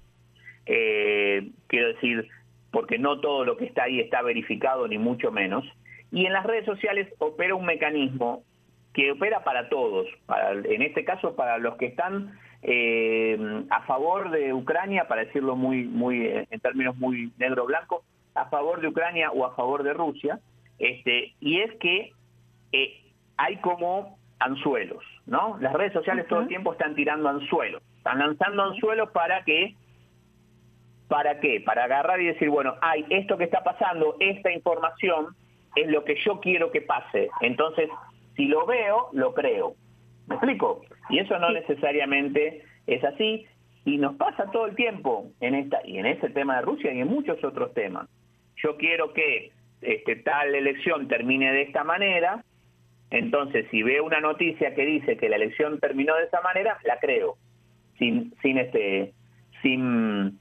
Eh, 0.67 1.51
quiero 1.67 1.89
decir, 1.89 2.27
porque 2.71 2.99
no 2.99 3.21
todo 3.21 3.45
lo 3.45 3.57
que 3.57 3.67
está 3.67 3.85
ahí 3.85 4.01
está 4.01 4.23
verificado, 4.23 4.89
ni 4.89 4.99
mucho 4.99 5.31
menos. 5.31 5.65
Y 6.11 6.25
en 6.27 6.33
las 6.33 6.45
redes 6.45 6.65
sociales 6.65 7.07
opera 7.19 7.55
un 7.55 7.67
mecanismo 7.67 8.43
que 8.95 9.13
opera 9.13 9.45
para 9.45 9.69
todos, 9.69 10.07
para, 10.27 10.53
en 10.53 10.83
este 10.83 11.05
caso 11.05 11.37
para 11.37 11.59
los 11.59 11.77
que 11.77 11.87
están 11.87 12.33
eh, 12.63 13.39
a 13.71 13.83
favor 13.83 14.31
de 14.31 14.53
Ucrania, 14.53 15.07
para 15.07 15.25
decirlo 15.25 15.55
muy, 15.55 15.85
muy 15.85 16.27
en 16.51 16.61
términos 16.61 16.97
muy 16.97 17.31
negro-blanco, 17.39 18.05
a 18.35 18.47
favor 18.47 18.81
de 18.81 18.89
Ucrania 18.89 19.31
o 19.31 19.45
a 19.45 19.55
favor 19.55 19.83
de 19.83 19.93
Rusia, 19.93 20.41
este, 20.79 21.35
y 21.41 21.61
es 21.61 21.73
que 21.79 22.13
eh, 22.73 23.03
hay 23.37 23.57
como 23.59 24.19
anzuelos, 24.39 25.05
¿no? 25.27 25.59
Las 25.61 25.73
redes 25.73 25.93
sociales 25.93 26.27
todo 26.29 26.41
el 26.41 26.49
tiempo 26.49 26.73
están 26.73 26.95
tirando 26.95 27.29
anzuelos, 27.29 27.83
están 27.99 28.19
lanzando 28.19 28.63
anzuelos 28.65 29.11
para 29.11 29.45
que, 29.45 29.75
¿para 31.09 31.41
qué? 31.41 31.61
Para 31.61 31.85
agarrar 31.85 32.21
y 32.21 32.27
decir, 32.27 32.49
bueno, 32.51 32.75
hay 32.81 33.05
esto 33.11 33.37
que 33.39 33.45
está 33.45 33.63
pasando, 33.63 34.17
esta 34.19 34.51
información 34.51 35.37
es 35.77 35.89
lo 35.89 36.05
que 36.05 36.17
yo 36.25 36.41
quiero 36.41 36.71
que 36.71 36.81
pase, 36.81 37.31
entonces 37.41 37.89
si 38.37 38.47
lo 38.47 38.67
veo, 38.67 39.09
lo 39.13 39.35
creo. 39.35 39.75
¿Me 40.27 40.37
explico? 40.37 40.83
Y 41.11 41.19
eso 41.19 41.39
no 41.39 41.51
necesariamente 41.51 42.65
es 42.87 43.05
así 43.05 43.47
y 43.85 43.99
nos 43.99 44.17
pasa 44.17 44.51
todo 44.51 44.67
el 44.67 44.77
tiempo 44.77 45.27
en 45.41 45.55
esta 45.55 45.81
y 45.85 45.99
en 45.99 46.07
este 46.07 46.31
tema 46.31 46.57
de 46.57 46.63
Rusia 46.63 46.93
y 46.93 47.01
en 47.01 47.09
muchos 47.09 47.43
otros 47.45 47.75
temas. 47.75 48.09
Yo 48.63 48.77
quiero 48.77 49.13
que 49.13 49.51
este, 49.81 50.17
tal 50.17 50.55
elección 50.55 51.09
termine 51.09 51.53
de 51.53 51.63
esta 51.63 51.85
manera, 51.85 52.45
entonces 53.11 53.67
si 53.71 53.83
veo 53.83 54.05
una 54.05 54.21
noticia 54.21 54.75
que 54.75 54.87
dice 54.87 55.17
que 55.17 55.29
la 55.29 55.37
elección 55.37 55.81
terminó 55.81 56.15
de 56.17 56.25
esa 56.25 56.41
manera, 56.41 56.79
la 56.85 56.99
creo, 56.99 57.37
sin, 57.99 58.35
sin 58.41 58.59
este, 58.59 59.13
sin, 59.61 60.39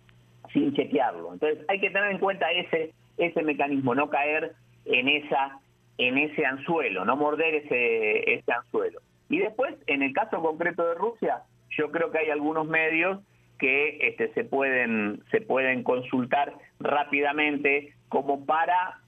sin 0.53 0.73
chequearlo. 0.73 1.34
Entonces 1.34 1.65
hay 1.67 1.79
que 1.79 1.89
tener 1.89 2.12
en 2.12 2.19
cuenta 2.19 2.51
ese, 2.51 2.93
ese 3.17 3.43
mecanismo, 3.43 3.95
no 3.95 4.10
caer 4.10 4.53
en 4.86 5.07
esa, 5.07 5.60
en 5.97 6.17
ese 6.17 6.45
anzuelo, 6.45 7.05
no 7.05 7.15
morder 7.15 7.55
ese, 7.55 8.34
ese 8.34 8.51
anzuelo. 8.51 9.01
Y 9.29 9.39
después, 9.39 9.75
en 9.88 10.03
el 10.03 10.13
caso 10.13 10.41
concreto 10.41 10.86
de 10.86 10.95
Rusia, 10.95 11.41
yo 11.77 11.91
creo 11.91 12.12
que 12.12 12.19
hay 12.19 12.29
algunos 12.29 12.67
medios 12.67 13.19
que 13.60 13.97
este, 14.07 14.34
se 14.34 14.43
pueden 14.43 15.23
se 15.29 15.39
pueden 15.39 15.84
consultar 15.84 16.53
rápidamente 16.79 17.93
como 18.12 18.45
para 18.45 19.00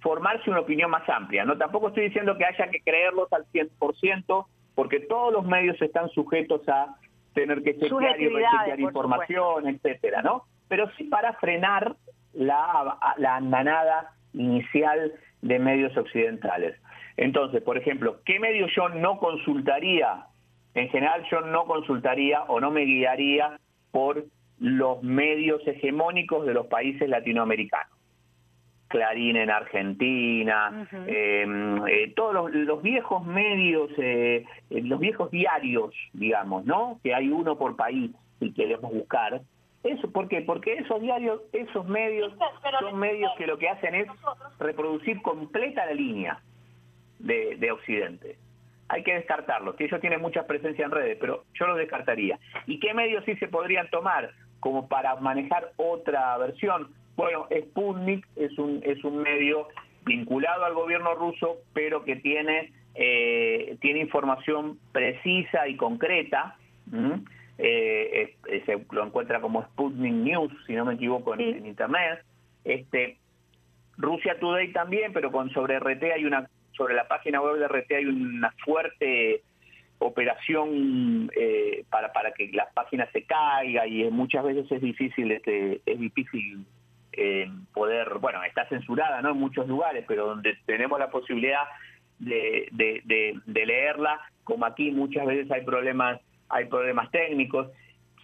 formarse 0.00 0.50
una 0.50 0.60
opinión 0.60 0.90
más 0.90 1.08
amplia. 1.08 1.44
No 1.46 1.56
tampoco 1.56 1.88
estoy 1.88 2.04
diciendo 2.04 2.36
que 2.36 2.44
haya 2.44 2.68
que 2.70 2.82
creerlos 2.82 3.32
al 3.32 3.46
100%, 3.46 4.46
porque 4.74 5.00
todos 5.00 5.32
los 5.32 5.46
medios 5.46 5.80
están 5.80 6.10
sujetos 6.10 6.60
a 6.68 6.94
tener 7.32 7.62
que 7.62 7.78
chequear 7.78 8.20
y 8.20 8.28
rechequear 8.28 8.78
información, 8.78 9.68
etcétera, 9.68 10.20
¿no? 10.20 10.44
Pero 10.68 10.90
sí 10.98 11.04
para 11.04 11.32
frenar 11.34 11.96
la, 12.34 12.98
la 13.16 13.36
andanada 13.36 14.12
inicial 14.34 15.14
de 15.40 15.58
medios 15.58 15.96
occidentales. 15.96 16.78
Entonces, 17.16 17.62
por 17.62 17.78
ejemplo, 17.78 18.20
¿qué 18.26 18.38
medios 18.38 18.70
yo 18.76 18.90
no 18.90 19.18
consultaría? 19.18 20.26
En 20.74 20.90
general 20.90 21.24
yo 21.30 21.40
no 21.40 21.64
consultaría 21.64 22.42
o 22.42 22.60
no 22.60 22.70
me 22.70 22.82
guiaría 22.82 23.58
por 23.92 24.26
los 24.58 25.02
medios 25.02 25.66
hegemónicos 25.66 26.44
de 26.44 26.52
los 26.52 26.66
países 26.66 27.08
latinoamericanos. 27.08 27.91
Clarín 28.92 29.36
en 29.36 29.50
Argentina, 29.50 30.86
em, 31.06 31.86
eh, 31.86 32.12
todos 32.14 32.52
los, 32.52 32.82
viejos 32.82 33.24
medios, 33.24 33.90
eh, 33.96 34.44
eh, 34.68 34.82
los 34.82 35.00
viejos 35.00 35.30
diarios, 35.30 35.94
digamos, 36.12 36.66
¿no? 36.66 37.00
Que 37.02 37.14
hay 37.14 37.30
uno 37.30 37.56
por 37.56 37.74
país 37.74 38.10
si 38.38 38.52
queremos 38.52 38.92
buscar. 38.92 39.40
Eso, 39.82 40.12
¿Por 40.12 40.28
qué? 40.28 40.42
Porque 40.42 40.74
esos 40.74 41.00
diarios, 41.00 41.40
esos 41.54 41.88
medios 41.88 42.32
son 42.80 42.98
medios 42.98 43.32
que 43.38 43.46
lo 43.46 43.56
que 43.56 43.70
hacen 43.70 43.94
es 43.94 44.08
reproducir 44.60 45.22
completa 45.22 45.86
la 45.86 45.94
línea 45.94 46.40
de, 47.18 47.56
de 47.56 47.72
Occidente 47.72 48.36
hay 48.88 49.02
que 49.04 49.14
descartarlos, 49.14 49.74
que 49.76 49.84
ellos 49.84 50.02
tienen 50.02 50.20
mucha 50.20 50.46
presencia 50.46 50.84
en 50.84 50.90
redes, 50.90 51.16
pero 51.18 51.44
yo 51.54 51.66
los 51.66 51.78
descartaría. 51.78 52.38
¿Y 52.66 52.78
qué 52.78 52.92
medios 52.92 53.24
sí 53.24 53.34
se 53.36 53.48
podrían 53.48 53.88
tomar 53.88 54.32
como 54.60 54.86
para 54.86 55.16
manejar 55.16 55.72
otra 55.76 56.36
versión? 56.36 56.88
Bueno, 57.16 57.46
Sputnik 57.50 58.26
es 58.36 58.58
un, 58.58 58.80
es 58.84 59.02
un 59.04 59.18
medio 59.18 59.68
vinculado 60.04 60.64
al 60.64 60.74
gobierno 60.74 61.14
ruso, 61.14 61.58
pero 61.72 62.04
que 62.04 62.16
tiene, 62.16 62.72
eh, 62.94 63.76
tiene 63.80 64.00
información 64.00 64.78
precisa 64.92 65.68
y 65.68 65.76
concreta. 65.76 66.56
Eh, 67.58 68.36
se 68.66 68.84
lo 68.90 69.06
encuentra 69.06 69.40
como 69.40 69.62
Sputnik 69.62 70.12
News, 70.12 70.52
si 70.66 70.74
no 70.74 70.84
me 70.84 70.94
equivoco, 70.94 71.34
en, 71.34 71.66
Internet. 71.66 72.24
Este, 72.64 73.18
Rusia 73.96 74.38
Today 74.40 74.72
también, 74.72 75.12
pero 75.12 75.30
con 75.30 75.50
sobre 75.50 75.78
RT 75.78 76.02
hay 76.14 76.24
una 76.24 76.48
sobre 76.72 76.94
la 76.94 77.06
página 77.06 77.40
web 77.40 77.58
de 77.58 77.68
RT 77.68 77.92
hay 77.92 78.06
una 78.06 78.50
fuerte 78.64 79.42
operación 79.98 81.30
eh, 81.36 81.84
para 81.90 82.12
para 82.12 82.32
que 82.32 82.50
la 82.52 82.68
página 82.74 83.08
se 83.12 83.24
caiga 83.24 83.86
y 83.86 84.10
muchas 84.10 84.44
veces 84.44 84.70
es 84.72 84.80
difícil 84.80 85.30
este 85.30 85.80
es 85.84 86.00
difícil 86.00 86.64
eh, 87.12 87.50
poder 87.74 88.18
bueno 88.20 88.42
está 88.44 88.66
censurada 88.68 89.20
no 89.22 89.30
en 89.30 89.38
muchos 89.38 89.68
lugares 89.68 90.04
pero 90.08 90.26
donde 90.26 90.56
tenemos 90.66 90.98
la 90.98 91.10
posibilidad 91.10 91.64
de, 92.18 92.68
de, 92.72 93.02
de, 93.44 93.66
leerla 93.66 94.20
como 94.44 94.64
aquí 94.64 94.90
muchas 94.90 95.26
veces 95.26 95.50
hay 95.50 95.64
problemas 95.64 96.20
hay 96.52 96.66
problemas 96.66 97.10
técnicos. 97.10 97.68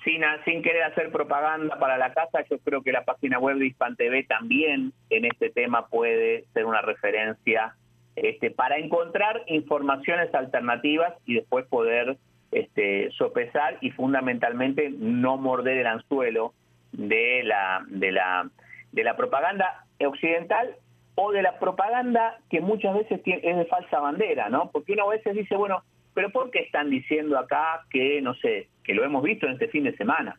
Sin, 0.05 0.23
sin 0.45 0.63
querer 0.63 0.85
hacer 0.85 1.11
propaganda 1.11 1.79
para 1.79 1.99
la 1.99 2.15
casa, 2.15 2.45
yo 2.49 2.59
creo 2.61 2.83
que 2.83 2.93
la 2.93 3.05
página 3.05 3.39
web 3.39 3.57
de 3.57 3.67
Hispan 3.67 3.97
TV 3.97 4.23
también 4.25 4.93
en 5.11 5.25
este 5.25 5.51
tema 5.51 5.89
puede 5.89 6.45
ser 6.55 6.67
una 6.67 6.81
referencia 6.83 7.75
este, 8.15 8.51
para 8.51 8.79
encontrar 8.79 9.43
informaciones 9.49 10.33
alternativas 10.35 11.15
y 11.27 11.35
después 11.35 11.67
poder 11.67 12.17
este, 12.53 13.11
sopesar 13.13 13.79
y 13.81 13.91
fundamentalmente 13.91 14.91
no 14.91 15.37
morder 15.37 15.79
el 15.79 15.87
anzuelo 15.87 16.55
de 16.93 17.43
la, 17.45 17.85
de 17.89 18.13
la, 18.13 18.49
de 18.93 19.05
la 19.05 19.17
propaganda 19.17 19.85
occidental 20.01 20.77
o 21.15 21.33
de 21.33 21.43
la 21.43 21.59
propaganda 21.59 22.39
que 22.49 22.61
muchas 22.61 22.95
veces 22.95 23.21
es 23.25 23.57
de 23.57 23.65
falsa 23.67 23.99
bandera, 23.99 24.49
¿no? 24.49 24.71
Porque 24.71 24.93
uno 24.93 25.05
a 25.05 25.11
veces 25.11 25.35
dice, 25.35 25.57
bueno, 25.57 25.83
pero 26.15 26.31
¿por 26.31 26.51
qué 26.51 26.61
están 26.61 26.91
diciendo 26.91 27.39
acá 27.39 27.85
que, 27.91 28.21
no 28.23 28.35
sé, 28.35 28.69
que 28.85 28.95
lo 28.95 29.05
hemos 29.05 29.23
visto 29.23 29.47
en 29.47 29.53
este 29.53 29.69
fin 29.69 29.85
de 29.85 29.97
semana? 29.97 30.39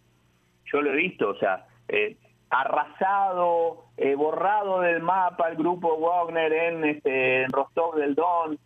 Yo 0.71 0.81
lo 0.81 0.93
he 0.93 0.95
visto, 0.95 1.29
o 1.29 1.35
sea, 1.35 1.65
eh, 1.87 2.15
arrasado, 2.49 3.85
eh, 3.97 4.15
borrado 4.15 4.81
del 4.81 5.01
mapa 5.01 5.49
el 5.49 5.57
grupo 5.57 5.97
Wagner 5.97 6.51
en, 6.51 6.85
este, 6.85 7.45
Rostov 7.49 7.95
del 7.95 8.15
Don. 8.15 8.57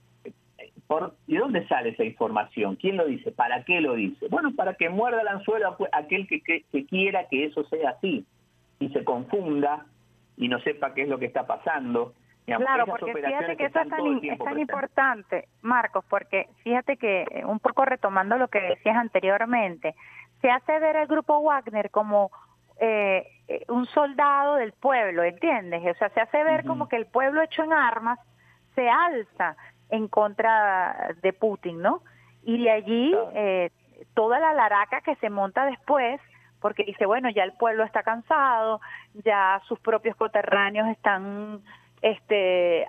¿Por, 0.88 1.15
¿Y 1.28 1.38
dónde 1.38 1.67
sale 1.67 1.89
esa 1.89 2.04
información? 2.04 2.76
¿Quién 2.76 2.98
lo 2.98 3.06
dice? 3.06 3.32
¿Para 3.32 3.63
qué 3.63 3.82
lo 3.82 3.96
dice? 3.96 4.28
Bueno, 4.30 4.52
para 4.56 4.76
que 4.76 4.89
muerda 4.89 5.22
el 5.22 5.28
anzuelo 5.28 5.78
aquel 5.91 6.28
que, 6.28 6.41
que, 6.41 6.86
quiera 6.86 7.28
que 7.28 7.46
eso 7.46 7.63
sea 7.65 7.91
así 7.91 8.26
y 8.84 8.89
se 8.89 9.04
confunda 9.04 9.86
y 10.38 10.48
no 10.48 10.60
sepa 10.60 10.93
qué 10.93 11.04
es 11.04 11.10
lo 11.10 11.19
que 11.19 11.26
está 11.26 11.46
pasando. 11.46 12.13
claro, 12.46 12.86
porque 12.86 13.13
fíjate 13.13 13.58
que 13.58 13.65
eso 13.65 13.80
es 13.80 13.89
tan, 13.89 14.24
es 14.24 14.39
tan 14.39 14.60
importante, 14.60 15.48
Marcos, 15.62 16.04
porque 16.10 16.50
fíjate 16.63 16.98
que 16.98 17.22
eh, 17.30 17.46
un 17.46 17.60
poco 17.60 17.86
retomando 17.86 18.38
lo 18.38 18.48
que 18.48 18.60
decías 18.62 18.98
anteriormente, 18.98 19.96
se 20.41 20.50
hace 20.50 20.80
ver 20.80 20.98
el 20.98 21.08
grupo 21.08 21.41
Wagner 21.41 21.89
como 21.89 22.32
eh, 22.80 23.26
eh, 23.48 23.65
un 23.69 23.86
soldado 23.86 24.56
del 24.56 24.74
pueblo, 24.74 25.24
¿entiendes? 25.24 25.82
O 25.96 25.98
sea, 25.98 26.10
se 26.10 26.22
hace 26.22 26.43
ver 26.43 26.65
como 26.65 26.89
que 26.89 26.98
el 26.98 27.06
pueblo 27.06 27.41
hecho 27.41 27.63
en 27.63 27.72
armas 27.72 28.19
se 28.76 28.89
alza 28.89 29.56
en 29.89 30.08
contra 30.08 31.15
de 31.22 31.34
Putin, 31.34 31.82
¿no? 31.82 32.02
Y 32.43 32.63
de 32.63 32.72
allí 32.72 33.15
eh, 33.36 33.69
toda 34.15 34.39
la 34.39 34.54
laraca 34.54 35.02
que 35.02 35.15
se 35.15 35.30
monta 35.30 35.65
después, 35.65 36.19
porque 36.63 36.86
dice, 36.86 37.06
bueno, 37.06 37.30
ya 37.30 37.43
el 37.43 37.52
pueblo 37.52 37.84
está 37.84 38.04
cansado, 38.04 38.80
ya 39.26 39.62
sus 39.67 39.78
propios 39.80 40.15
coterráneos 40.15 40.88
están 40.88 41.62
este, 42.02 42.88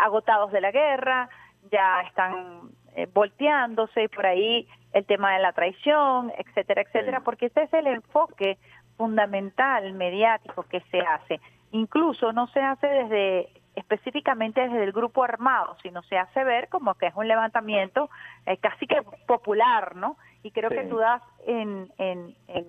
agotados 0.00 0.50
de 0.50 0.60
la 0.60 0.72
guerra, 0.72 1.28
ya 1.70 2.00
están 2.02 2.70
volteándose 3.12 4.02
y 4.02 4.08
por 4.08 4.26
ahí 4.26 4.68
el 4.92 5.06
tema 5.06 5.32
de 5.34 5.42
la 5.42 5.52
traición, 5.52 6.32
etcétera, 6.36 6.82
etcétera, 6.82 7.20
porque 7.20 7.46
ese 7.46 7.62
es 7.62 7.72
el 7.72 7.86
enfoque 7.86 8.58
fundamental 8.96 9.92
mediático 9.92 10.64
que 10.64 10.80
se 10.90 11.00
hace. 11.00 11.40
Incluso 11.70 12.32
no 12.32 12.48
se 12.48 12.60
hace 12.60 12.88
desde 12.88 13.48
específicamente 13.76 14.60
desde 14.60 14.84
el 14.84 14.92
grupo 14.92 15.24
armado, 15.24 15.76
sino 15.82 16.02
se 16.04 16.16
hace 16.16 16.44
ver 16.44 16.68
como 16.68 16.94
que 16.94 17.06
es 17.06 17.14
un 17.14 17.28
levantamiento 17.28 18.10
eh, 18.46 18.56
casi 18.58 18.86
que 18.86 19.02
popular, 19.26 19.96
¿no? 19.96 20.16
Y 20.42 20.50
creo 20.50 20.70
que 20.70 20.84
tú 20.84 20.98
das 20.98 21.22
en, 21.46 21.90
en, 21.98 22.36
en, 22.48 22.66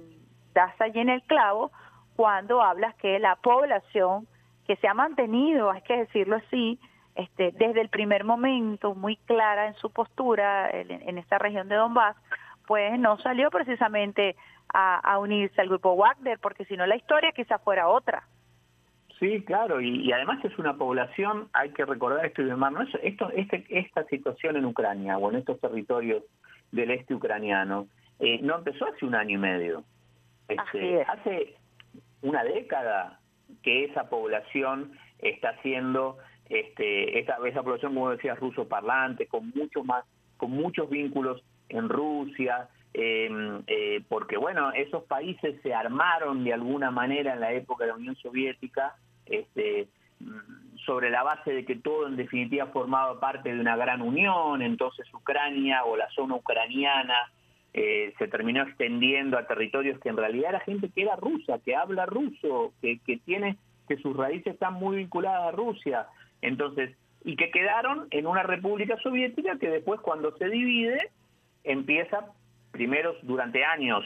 das 0.55 0.73
allí 0.81 0.99
en 0.99 1.09
el 1.09 1.21
clavo 1.23 1.71
cuando 2.15 2.63
hablas 2.63 2.95
que 2.95 3.19
la 3.19 3.35
población 3.35 4.27
que 4.65 4.77
se 4.77 4.87
ha 4.87 4.95
mantenido, 4.95 5.69
hay 5.69 5.81
que 5.81 5.97
decirlo 5.97 6.37
así, 6.37 6.79
este, 7.13 7.51
desde 7.51 7.81
el 7.81 7.89
primer 7.89 8.23
momento 8.23 8.95
muy 8.95 9.17
clara 9.17 9.67
en 9.67 9.75
su 9.75 9.91
postura 9.91 10.69
en, 10.71 11.17
esta 11.17 11.37
región 11.37 11.69
de 11.69 11.75
Donbass, 11.75 12.15
pues 12.65 12.97
no 12.99 13.17
salió 13.19 13.51
precisamente 13.51 14.35
a, 14.73 15.17
unirse 15.19 15.61
al 15.61 15.69
grupo 15.69 15.95
Wagner, 15.95 16.39
porque 16.39 16.65
si 16.65 16.75
no 16.75 16.85
la 16.85 16.97
historia 16.97 17.31
quizá 17.31 17.59
fuera 17.59 17.87
otra. 17.87 18.23
Sí, 19.19 19.43
claro, 19.43 19.79
y, 19.79 20.11
además 20.11 20.43
es 20.43 20.57
una 20.57 20.75
población, 20.75 21.47
hay 21.53 21.69
que 21.69 21.85
recordar 21.85 22.25
esto 22.25 22.41
y 22.41 22.49
esto, 23.03 23.29
este, 23.33 23.65
esta 23.69 24.03
situación 24.05 24.57
en 24.57 24.65
Ucrania 24.65 25.17
o 25.17 25.29
en 25.29 25.37
estos 25.37 25.61
territorios 25.61 26.23
del 26.71 26.91
este 26.91 27.13
ucraniano 27.13 27.87
eh, 28.19 28.39
no 28.41 28.57
empezó 28.57 28.85
hace 28.87 29.05
un 29.05 29.15
año 29.15 29.35
y 29.35 29.41
medio. 29.41 29.83
Este, 30.47 31.01
hace 31.03 31.55
una 32.21 32.43
década 32.43 33.19
que 33.63 33.85
esa 33.85 34.09
población 34.09 34.91
está 35.19 35.59
siendo, 35.61 36.17
este, 36.49 37.19
esa, 37.19 37.37
esa 37.45 37.63
población, 37.63 37.93
como 37.93 38.11
decías, 38.11 38.39
ruso 38.39 38.67
parlante, 38.67 39.27
con 39.27 39.51
mucho 39.55 39.83
más, 39.83 40.05
con 40.37 40.51
muchos 40.51 40.89
vínculos 40.89 41.43
en 41.69 41.89
Rusia, 41.89 42.69
eh, 42.93 43.29
eh, 43.67 44.03
porque 44.07 44.37
bueno, 44.37 44.71
esos 44.71 45.03
países 45.03 45.59
se 45.61 45.73
armaron 45.73 46.43
de 46.43 46.53
alguna 46.53 46.91
manera 46.91 47.33
en 47.33 47.41
la 47.41 47.51
época 47.51 47.83
de 47.83 47.91
la 47.91 47.97
Unión 47.97 48.15
Soviética, 48.15 48.95
este, 49.25 49.89
mm, 50.19 50.77
sobre 50.85 51.09
la 51.09 51.23
base 51.23 51.51
de 51.51 51.65
que 51.65 51.75
todo 51.75 52.07
en 52.07 52.15
definitiva 52.15 52.67
formaba 52.67 53.19
parte 53.19 53.53
de 53.53 53.59
una 53.59 53.75
gran 53.75 54.01
unión, 54.01 54.61
entonces 54.61 55.11
Ucrania 55.13 55.83
o 55.83 55.97
la 55.97 56.09
zona 56.11 56.35
ucraniana 56.35 57.15
eh, 57.77 58.13
se 58.17 58.29
terminó 58.29 58.63
extendiendo 58.63 59.37
a 59.37 59.47
territorios 59.47 59.99
que 59.99 60.07
en 60.07 60.15
realidad 60.15 60.51
era 60.51 60.59
gente 60.61 60.89
que 60.95 61.01
era 61.01 61.17
rusa, 61.17 61.59
que 61.59 61.75
habla 61.75 62.05
ruso, 62.05 62.71
que, 62.81 62.99
que 63.05 63.17
tiene 63.17 63.57
que 63.89 63.97
sus 63.97 64.15
raíces 64.15 64.53
están 64.53 64.75
muy 64.75 64.95
vinculadas 64.95 65.49
a 65.49 65.51
Rusia, 65.51 66.07
entonces 66.41 66.95
y 67.25 67.35
que 67.35 67.51
quedaron 67.51 68.07
en 68.11 68.27
una 68.27 68.43
república 68.43 68.95
soviética 69.03 69.57
que 69.59 69.67
después 69.67 69.99
cuando 69.99 70.37
se 70.37 70.47
divide 70.47 71.09
empieza, 71.65 72.27
primero 72.71 73.13
durante 73.23 73.65
años 73.65 74.05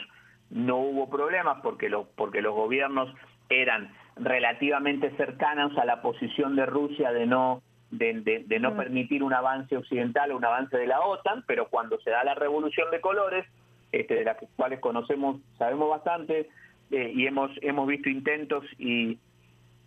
no 0.50 0.78
hubo 0.78 1.08
problemas 1.08 1.58
porque 1.62 1.88
los, 1.88 2.08
porque 2.16 2.42
los 2.42 2.56
gobiernos 2.56 3.14
eran 3.50 3.92
relativamente 4.16 5.16
cercanos 5.16 5.78
a 5.78 5.84
la 5.84 6.02
posición 6.02 6.56
de 6.56 6.66
Rusia 6.66 7.12
de 7.12 7.26
no 7.26 7.62
de, 7.92 8.44
de, 8.46 8.58
no 8.58 8.72
mm. 8.72 8.76
permitir 8.76 9.22
un 9.22 9.32
avance 9.32 9.76
occidental 9.76 10.32
o 10.32 10.36
un 10.36 10.44
avance 10.44 10.76
de 10.76 10.86
la 10.86 11.00
OTAN, 11.00 11.44
pero 11.46 11.68
cuando 11.68 12.00
se 12.00 12.10
da 12.10 12.24
la 12.24 12.34
revolución 12.34 12.90
de 12.90 13.00
colores, 13.00 13.46
este, 13.92 14.14
de 14.14 14.24
las 14.24 14.36
cuales 14.56 14.80
conocemos, 14.80 15.40
sabemos 15.58 15.90
bastante, 15.90 16.48
eh, 16.90 17.12
y 17.14 17.26
hemos, 17.26 17.50
hemos 17.62 17.86
visto 17.86 18.08
intentos 18.08 18.64
y, 18.78 19.18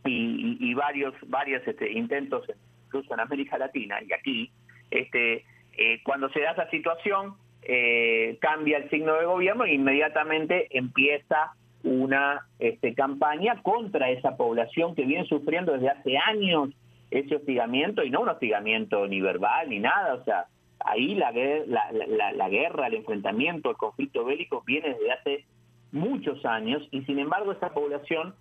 y, 0.06 0.74
varios, 0.74 1.14
varios 1.28 1.66
este, 1.68 1.92
intentos 1.92 2.46
incluso 2.86 3.14
en 3.14 3.20
América 3.20 3.58
Latina 3.58 3.98
y 4.02 4.14
aquí, 4.14 4.52
este, 4.92 5.46
eh, 5.78 6.02
cuando 6.04 6.30
se 6.30 6.42
da 6.42 6.52
esa 6.52 6.70
situación, 6.70 7.36
eh, 7.64 8.38
cambia 8.42 8.78
el 8.78 8.90
signo 8.90 9.16
de 9.16 9.26
gobierno 9.26 9.66
e 9.66 9.74
inmediatamente 9.74 10.68
empieza 10.78 11.54
una 11.84 12.48
este, 12.60 12.94
campaña 12.94 13.62
contra 13.62 14.10
esa 14.10 14.38
población 14.38 14.96
que 14.96 15.06
viene 15.06 15.26
sufriendo 15.26 15.74
desde 15.74 15.90
hace 15.90 16.18
años 16.18 16.70
ese 17.12 17.36
hostigamiento 17.36 18.04
y 18.04 18.10
no 18.10 18.22
un 18.22 18.30
hostigamiento 18.30 19.08
ni 19.08 19.22
verbal 19.22 19.70
ni 19.70 19.80
nada, 19.80 20.16
o 20.16 20.24
sea, 20.24 20.46
ahí 20.86 21.16
la, 21.16 21.32
la, 21.32 22.32
la, 22.34 22.50
guerra, 22.50 22.88
el 22.88 22.96
enfrentamiento, 22.96 23.70
el 23.70 23.78
conflicto 23.78 24.26
bélico 24.26 24.64
viene 24.66 24.90
desde 24.90 25.12
hace 25.12 25.46
muchos 25.92 26.44
años 26.46 26.88
y 26.92 27.04
sin 27.04 27.20
embargo 27.20 27.52
esa 27.52 27.74
población 27.74 28.36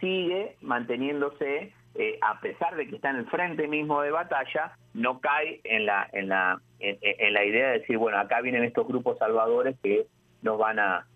sigue 0.00 0.56
manteniéndose 0.60 1.72
eh, 1.96 2.18
a 2.22 2.40
pesar 2.40 2.76
de 2.76 2.86
que 2.88 2.96
está 2.96 3.10
en 3.10 3.16
el 3.16 3.26
frente 3.26 3.66
mismo 3.66 4.00
de 4.00 4.12
batalla, 4.12 4.76
no 4.94 5.20
cae 5.20 5.60
en 5.64 5.86
la, 5.86 6.08
en 6.12 6.28
la, 6.28 6.60
en, 6.78 7.32
la 7.34 7.44
idea 7.44 7.70
de 7.70 7.78
decir, 7.80 7.98
bueno, 7.98 8.18
acá 8.18 8.40
vienen 8.40 8.62
estos 8.62 8.86
grupos 8.86 9.18
salvadores 9.18 9.76
que 9.82 10.06
nos 10.42 10.56
van 10.56 10.78
a, 10.78 11.06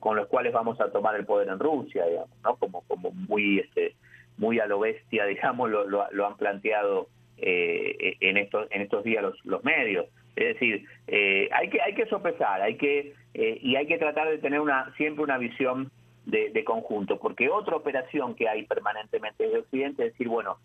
con 0.00 0.16
los 0.16 0.26
cuales 0.26 0.52
vamos 0.52 0.80
a 0.80 0.90
tomar 0.90 1.14
el 1.14 1.24
poder 1.24 1.48
en 1.48 1.60
Rusia, 1.60 2.04
digamos, 2.06 2.36
¿no? 2.42 2.56
Como, 2.56 2.82
como 2.82 3.12
muy, 3.12 3.60
este, 3.60 3.94
muy 4.36 4.58
a 4.58 4.66
lo 4.66 4.80
bestia, 4.80 5.24
digamos, 5.26 5.70
lo, 5.70 5.86
lo, 5.86 6.26
han 6.26 6.36
planteado 6.36 7.08
eh, 7.36 8.16
en 8.20 8.36
estos, 8.36 8.66
en 8.70 8.82
estos 8.82 9.04
días 9.04 9.22
los, 9.22 9.44
los 9.44 9.62
medios. 9.62 10.06
Es 10.36 10.54
decir, 10.54 10.86
eh, 11.06 11.48
hay 11.52 11.68
que, 11.68 11.80
hay 11.80 11.94
que 11.94 12.06
sopesar, 12.06 12.60
hay 12.60 12.76
que, 12.76 13.14
y 13.34 13.76
hay 13.76 13.86
que 13.86 13.98
tratar 13.98 14.28
de 14.28 14.38
tener 14.38 14.60
una, 14.60 14.92
siempre 14.96 15.24
una 15.24 15.38
visión 15.38 15.90
de, 16.26 16.64
conjunto, 16.64 17.18
porque 17.18 17.50
otra 17.50 17.76
operación 17.76 18.34
que 18.34 18.48
hay 18.48 18.64
permanentemente 18.64 19.44
desde 19.44 19.58
Occidente 19.58 20.06
es 20.06 20.12
decir, 20.12 20.28
bueno, 20.28 20.56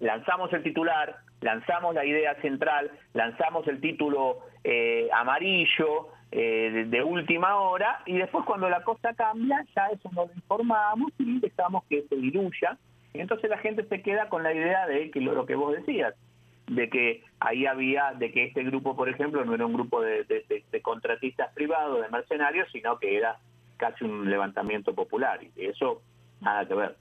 lanzamos 0.00 0.52
el 0.52 0.62
titular, 0.62 1.16
lanzamos 1.40 1.94
la 1.94 2.04
idea 2.04 2.34
central, 2.40 2.90
lanzamos 3.12 3.66
el 3.68 3.80
título 3.80 4.38
eh, 4.64 5.08
amarillo 5.12 6.08
eh, 6.30 6.86
de, 6.86 7.02
última 7.02 7.56
hora 7.56 8.00
y 8.06 8.16
después 8.16 8.44
cuando 8.44 8.68
la 8.68 8.82
cosa 8.84 9.12
cambia 9.14 9.64
ya 9.74 9.88
eso 9.88 10.10
no 10.14 10.26
lo 10.26 10.32
informamos 10.34 11.12
y 11.18 11.40
dejamos 11.40 11.84
que 11.84 12.02
se 12.08 12.16
diluya. 12.16 12.78
Y 13.12 13.20
entonces 13.20 13.50
la 13.50 13.58
gente 13.58 13.84
se 13.84 14.00
queda 14.02 14.28
con 14.28 14.42
la 14.42 14.54
idea 14.54 14.86
de 14.86 15.10
que 15.10 15.20
lo, 15.20 15.44
que 15.44 15.54
vos 15.54 15.76
decías, 15.76 16.14
de 16.74 16.88
que 16.88 17.24
ahí 17.40 17.66
había, 17.66 18.12
de 18.12 18.30
que 18.32 18.44
este 18.44 18.62
grupo, 18.64 18.96
por 18.96 19.08
ejemplo, 19.08 19.44
no 19.44 19.54
era 19.54 19.66
un 19.66 19.72
grupo 19.72 20.00
de 20.00 20.82
contratistas 20.82 21.52
privados, 21.54 22.02
de 22.02 22.08
mercenarios, 22.08 22.68
sino 22.72 22.98
que 22.98 23.16
era 23.16 23.38
casi 23.76 24.04
un 24.04 24.30
levantamiento 24.30 24.94
popular 24.94 25.40
y 25.42 25.66
eso 25.66 26.02
nada 26.40 26.66
que 26.66 26.74
ver. 26.74 26.96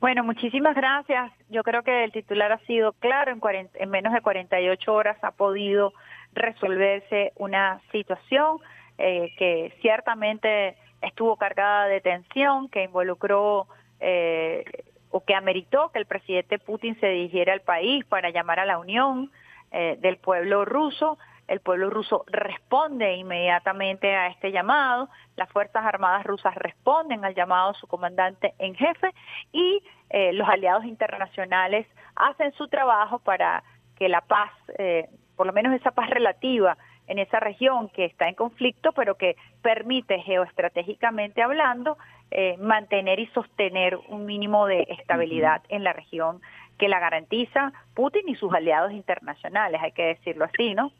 Bueno, 0.00 0.22
muchísimas 0.22 0.76
gracias. 0.76 1.32
Yo 1.48 1.62
creo 1.62 1.82
que 1.82 2.04
el 2.04 2.12
titular 2.12 2.52
ha 2.52 2.58
sido 2.66 2.92
claro, 2.94 3.32
en, 3.32 3.70
en 3.74 3.90
menos 3.90 4.12
de 4.12 4.20
48 4.20 4.92
horas 4.92 5.16
ha 5.22 5.32
podido 5.32 5.92
resolverse 6.32 7.32
una 7.36 7.80
situación 7.90 8.58
eh, 8.96 9.32
que 9.38 9.72
ciertamente 9.80 10.76
estuvo 11.00 11.36
cargada 11.36 11.86
de 11.86 12.00
tensión, 12.00 12.68
que 12.68 12.84
involucró 12.84 13.66
eh, 14.00 14.64
o 15.10 15.24
que 15.24 15.34
ameritó 15.34 15.90
que 15.90 15.98
el 15.98 16.06
presidente 16.06 16.58
Putin 16.58 16.98
se 17.00 17.08
dirigiera 17.08 17.52
al 17.52 17.60
país 17.60 18.04
para 18.04 18.30
llamar 18.30 18.60
a 18.60 18.66
la 18.66 18.78
unión 18.78 19.30
eh, 19.70 19.96
del 20.00 20.16
pueblo 20.18 20.64
ruso. 20.64 21.18
El 21.46 21.60
pueblo 21.60 21.88
ruso 21.88 22.24
responde 22.26 23.14
inmediatamente 23.14 24.14
a 24.14 24.26
este 24.28 24.52
llamado, 24.52 25.08
las 25.36 25.48
Fuerzas 25.50 25.84
Armadas 25.84 26.24
rusas 26.24 26.54
responden 26.54 27.24
al 27.24 27.34
llamado 27.34 27.72
de 27.72 27.78
su 27.78 27.86
comandante 27.86 28.52
en 28.58 28.74
jefe 28.74 29.14
y 29.50 29.82
eh, 30.10 30.32
los 30.34 30.46
aliados 30.46 30.84
internacionales 30.84 31.86
hacen 32.16 32.52
su 32.52 32.68
trabajo 32.68 33.18
para 33.20 33.62
que 33.96 34.10
la 34.10 34.20
paz, 34.20 34.52
eh, 34.78 35.08
por 35.36 35.46
lo 35.46 35.54
menos 35.54 35.72
esa 35.72 35.90
paz 35.90 36.10
relativa 36.10 36.76
en 37.08 37.18
esa 37.18 37.40
región 37.40 37.88
que 37.88 38.04
está 38.04 38.28
en 38.28 38.34
conflicto, 38.34 38.92
pero 38.92 39.16
que 39.16 39.36
permite 39.62 40.20
geoestratégicamente 40.20 41.42
hablando 41.42 41.98
eh, 42.30 42.56
mantener 42.58 43.18
y 43.18 43.26
sostener 43.28 43.98
un 44.08 44.26
mínimo 44.26 44.66
de 44.66 44.86
estabilidad 45.00 45.62
en 45.68 45.82
la 45.82 45.92
región 45.92 46.40
que 46.78 46.88
la 46.88 47.00
garantiza 47.00 47.72
Putin 47.94 48.28
y 48.28 48.36
sus 48.36 48.52
aliados 48.52 48.92
internacionales, 48.92 49.80
hay 49.82 49.92
que 49.92 50.04
decirlo 50.04 50.44
así, 50.44 50.74
¿no? 50.74 50.92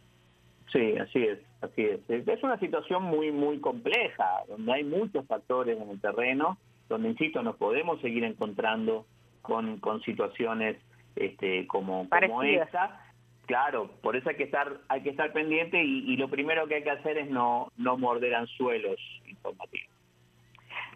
Sí, 0.72 0.96
así 0.98 1.24
es, 1.24 1.38
así 1.62 1.84
es. 1.84 2.00
Es 2.08 2.42
una 2.42 2.58
situación 2.58 3.04
muy, 3.04 3.30
muy 3.30 3.60
compleja, 3.60 4.42
donde 4.48 4.72
hay 4.72 4.84
muchos 4.84 5.26
factores 5.26 5.80
en 5.80 5.88
el 5.88 6.00
terreno, 6.00 6.58
donde, 6.88 7.10
insisto, 7.10 7.42
nos 7.42 7.56
podemos 7.56 8.00
seguir 8.00 8.24
encontrando 8.24 9.06
con, 9.42 9.78
con 9.78 10.02
situaciones 10.02 10.76
este, 11.16 11.66
como, 11.66 12.08
como 12.08 12.42
esta. 12.42 13.00
Claro, 13.48 13.90
por 14.02 14.14
eso 14.14 14.28
hay 14.28 14.36
que 14.36 14.44
estar, 14.44 14.70
hay 14.88 15.02
que 15.02 15.08
estar 15.08 15.32
pendiente 15.32 15.82
y, 15.82 16.14
lo 16.18 16.28
primero 16.28 16.68
que 16.68 16.74
hay 16.74 16.82
que 16.82 16.90
hacer 16.90 17.16
es 17.16 17.30
no, 17.30 17.72
no 17.78 17.96
morder 17.96 18.34
anzuelos 18.34 19.00
informativos 19.26 19.88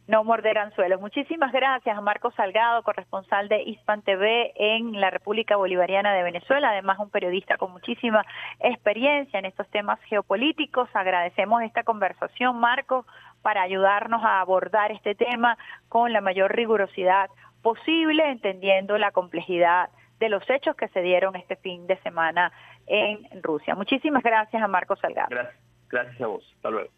no 0.08 0.24
morder 0.24 0.58
anzuelos. 0.58 1.00
Muchísimas 1.00 1.52
gracias 1.52 1.96
a 1.96 2.00
Marco 2.00 2.32
Salgado, 2.32 2.82
corresponsal 2.82 3.48
de 3.48 3.62
Hispan 3.62 4.02
TV 4.02 4.52
en 4.56 5.00
la 5.00 5.10
República 5.10 5.56
Bolivariana 5.56 6.12
de 6.12 6.24
Venezuela, 6.24 6.70
además 6.70 6.98
un 6.98 7.08
periodista 7.08 7.56
con 7.56 7.70
muchísima 7.70 8.26
experiencia 8.58 9.38
en 9.38 9.46
estos 9.46 9.68
temas 9.68 10.00
geopolíticos. 10.02 10.88
Agradecemos 10.92 11.62
esta 11.62 11.84
conversación, 11.84 12.58
Marco, 12.58 13.06
para 13.42 13.62
ayudarnos 13.62 14.24
a 14.24 14.40
abordar 14.40 14.90
este 14.90 15.14
tema 15.14 15.56
con 15.88 16.12
la 16.12 16.20
mayor 16.20 16.54
rigurosidad 16.54 17.30
posible, 17.62 18.28
entendiendo 18.28 18.98
la 18.98 19.12
complejidad 19.12 19.88
de 20.22 20.28
los 20.28 20.48
hechos 20.48 20.76
que 20.76 20.86
se 20.88 21.02
dieron 21.02 21.34
este 21.34 21.56
fin 21.56 21.84
de 21.88 21.96
semana 21.98 22.52
en 22.86 23.42
Rusia. 23.42 23.74
Muchísimas 23.74 24.22
gracias 24.22 24.62
a 24.62 24.68
Marco 24.68 24.94
Salgado. 24.94 25.26
Gracias, 25.30 25.60
gracias 25.90 26.20
a 26.20 26.26
vos. 26.28 26.48
Hasta 26.54 26.70
luego. 26.70 26.90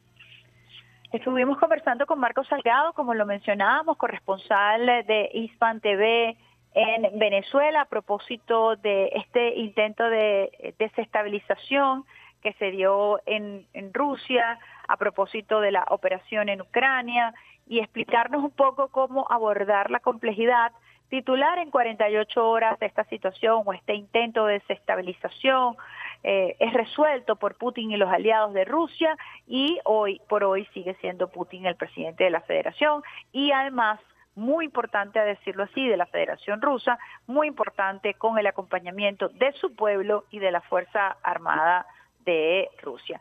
Estuvimos 1.10 1.56
conversando 1.56 2.04
con 2.04 2.20
Marco 2.20 2.44
Salgado, 2.44 2.92
como 2.92 3.14
lo 3.14 3.24
mencionábamos, 3.24 3.96
corresponsal 3.96 5.06
de 5.06 5.30
Hispan 5.32 5.80
TV 5.80 6.36
en 6.74 7.18
Venezuela 7.18 7.82
a 7.82 7.84
propósito 7.86 8.76
de 8.76 9.10
este 9.14 9.54
intento 9.54 10.04
de 10.04 10.74
desestabilización 10.78 12.04
que 12.42 12.52
se 12.54 12.72
dio 12.72 13.20
en, 13.24 13.66
en 13.72 13.94
Rusia, 13.94 14.58
a 14.86 14.98
propósito 14.98 15.60
de 15.60 15.72
la 15.72 15.86
operación 15.88 16.50
en 16.50 16.60
Ucrania 16.60 17.32
y 17.66 17.78
explicarnos 17.78 18.44
un 18.44 18.50
poco 18.50 18.88
cómo 18.88 19.26
abordar 19.30 19.90
la 19.90 20.00
complejidad 20.00 20.72
titular 21.08 21.58
en 21.58 21.70
48 21.70 22.48
horas 22.48 22.78
de 22.78 22.86
esta 22.86 23.04
situación 23.04 23.62
o 23.64 23.72
este 23.72 23.94
intento 23.94 24.46
de 24.46 24.54
desestabilización 24.54 25.76
eh, 26.22 26.56
es 26.58 26.72
resuelto 26.72 27.36
por 27.36 27.56
Putin 27.56 27.90
y 27.90 27.96
los 27.96 28.10
aliados 28.10 28.54
de 28.54 28.64
Rusia 28.64 29.16
y 29.46 29.78
hoy 29.84 30.20
por 30.28 30.44
hoy 30.44 30.66
sigue 30.72 30.94
siendo 31.00 31.28
Putin 31.28 31.66
el 31.66 31.76
presidente 31.76 32.24
de 32.24 32.30
la 32.30 32.40
federación 32.40 33.02
y 33.32 33.52
además 33.52 34.00
muy 34.34 34.64
importante 34.64 35.18
a 35.18 35.24
decirlo 35.24 35.64
así, 35.64 35.86
de 35.86 35.96
la 35.96 36.06
Federación 36.06 36.60
Rusa, 36.60 36.98
muy 37.26 37.46
importante 37.46 38.14
con 38.14 38.38
el 38.38 38.46
acompañamiento 38.46 39.28
de 39.28 39.52
su 39.52 39.74
pueblo 39.74 40.24
y 40.30 40.38
de 40.40 40.50
la 40.50 40.60
Fuerza 40.60 41.16
Armada 41.22 41.86
de 42.24 42.68
Rusia. 42.82 43.20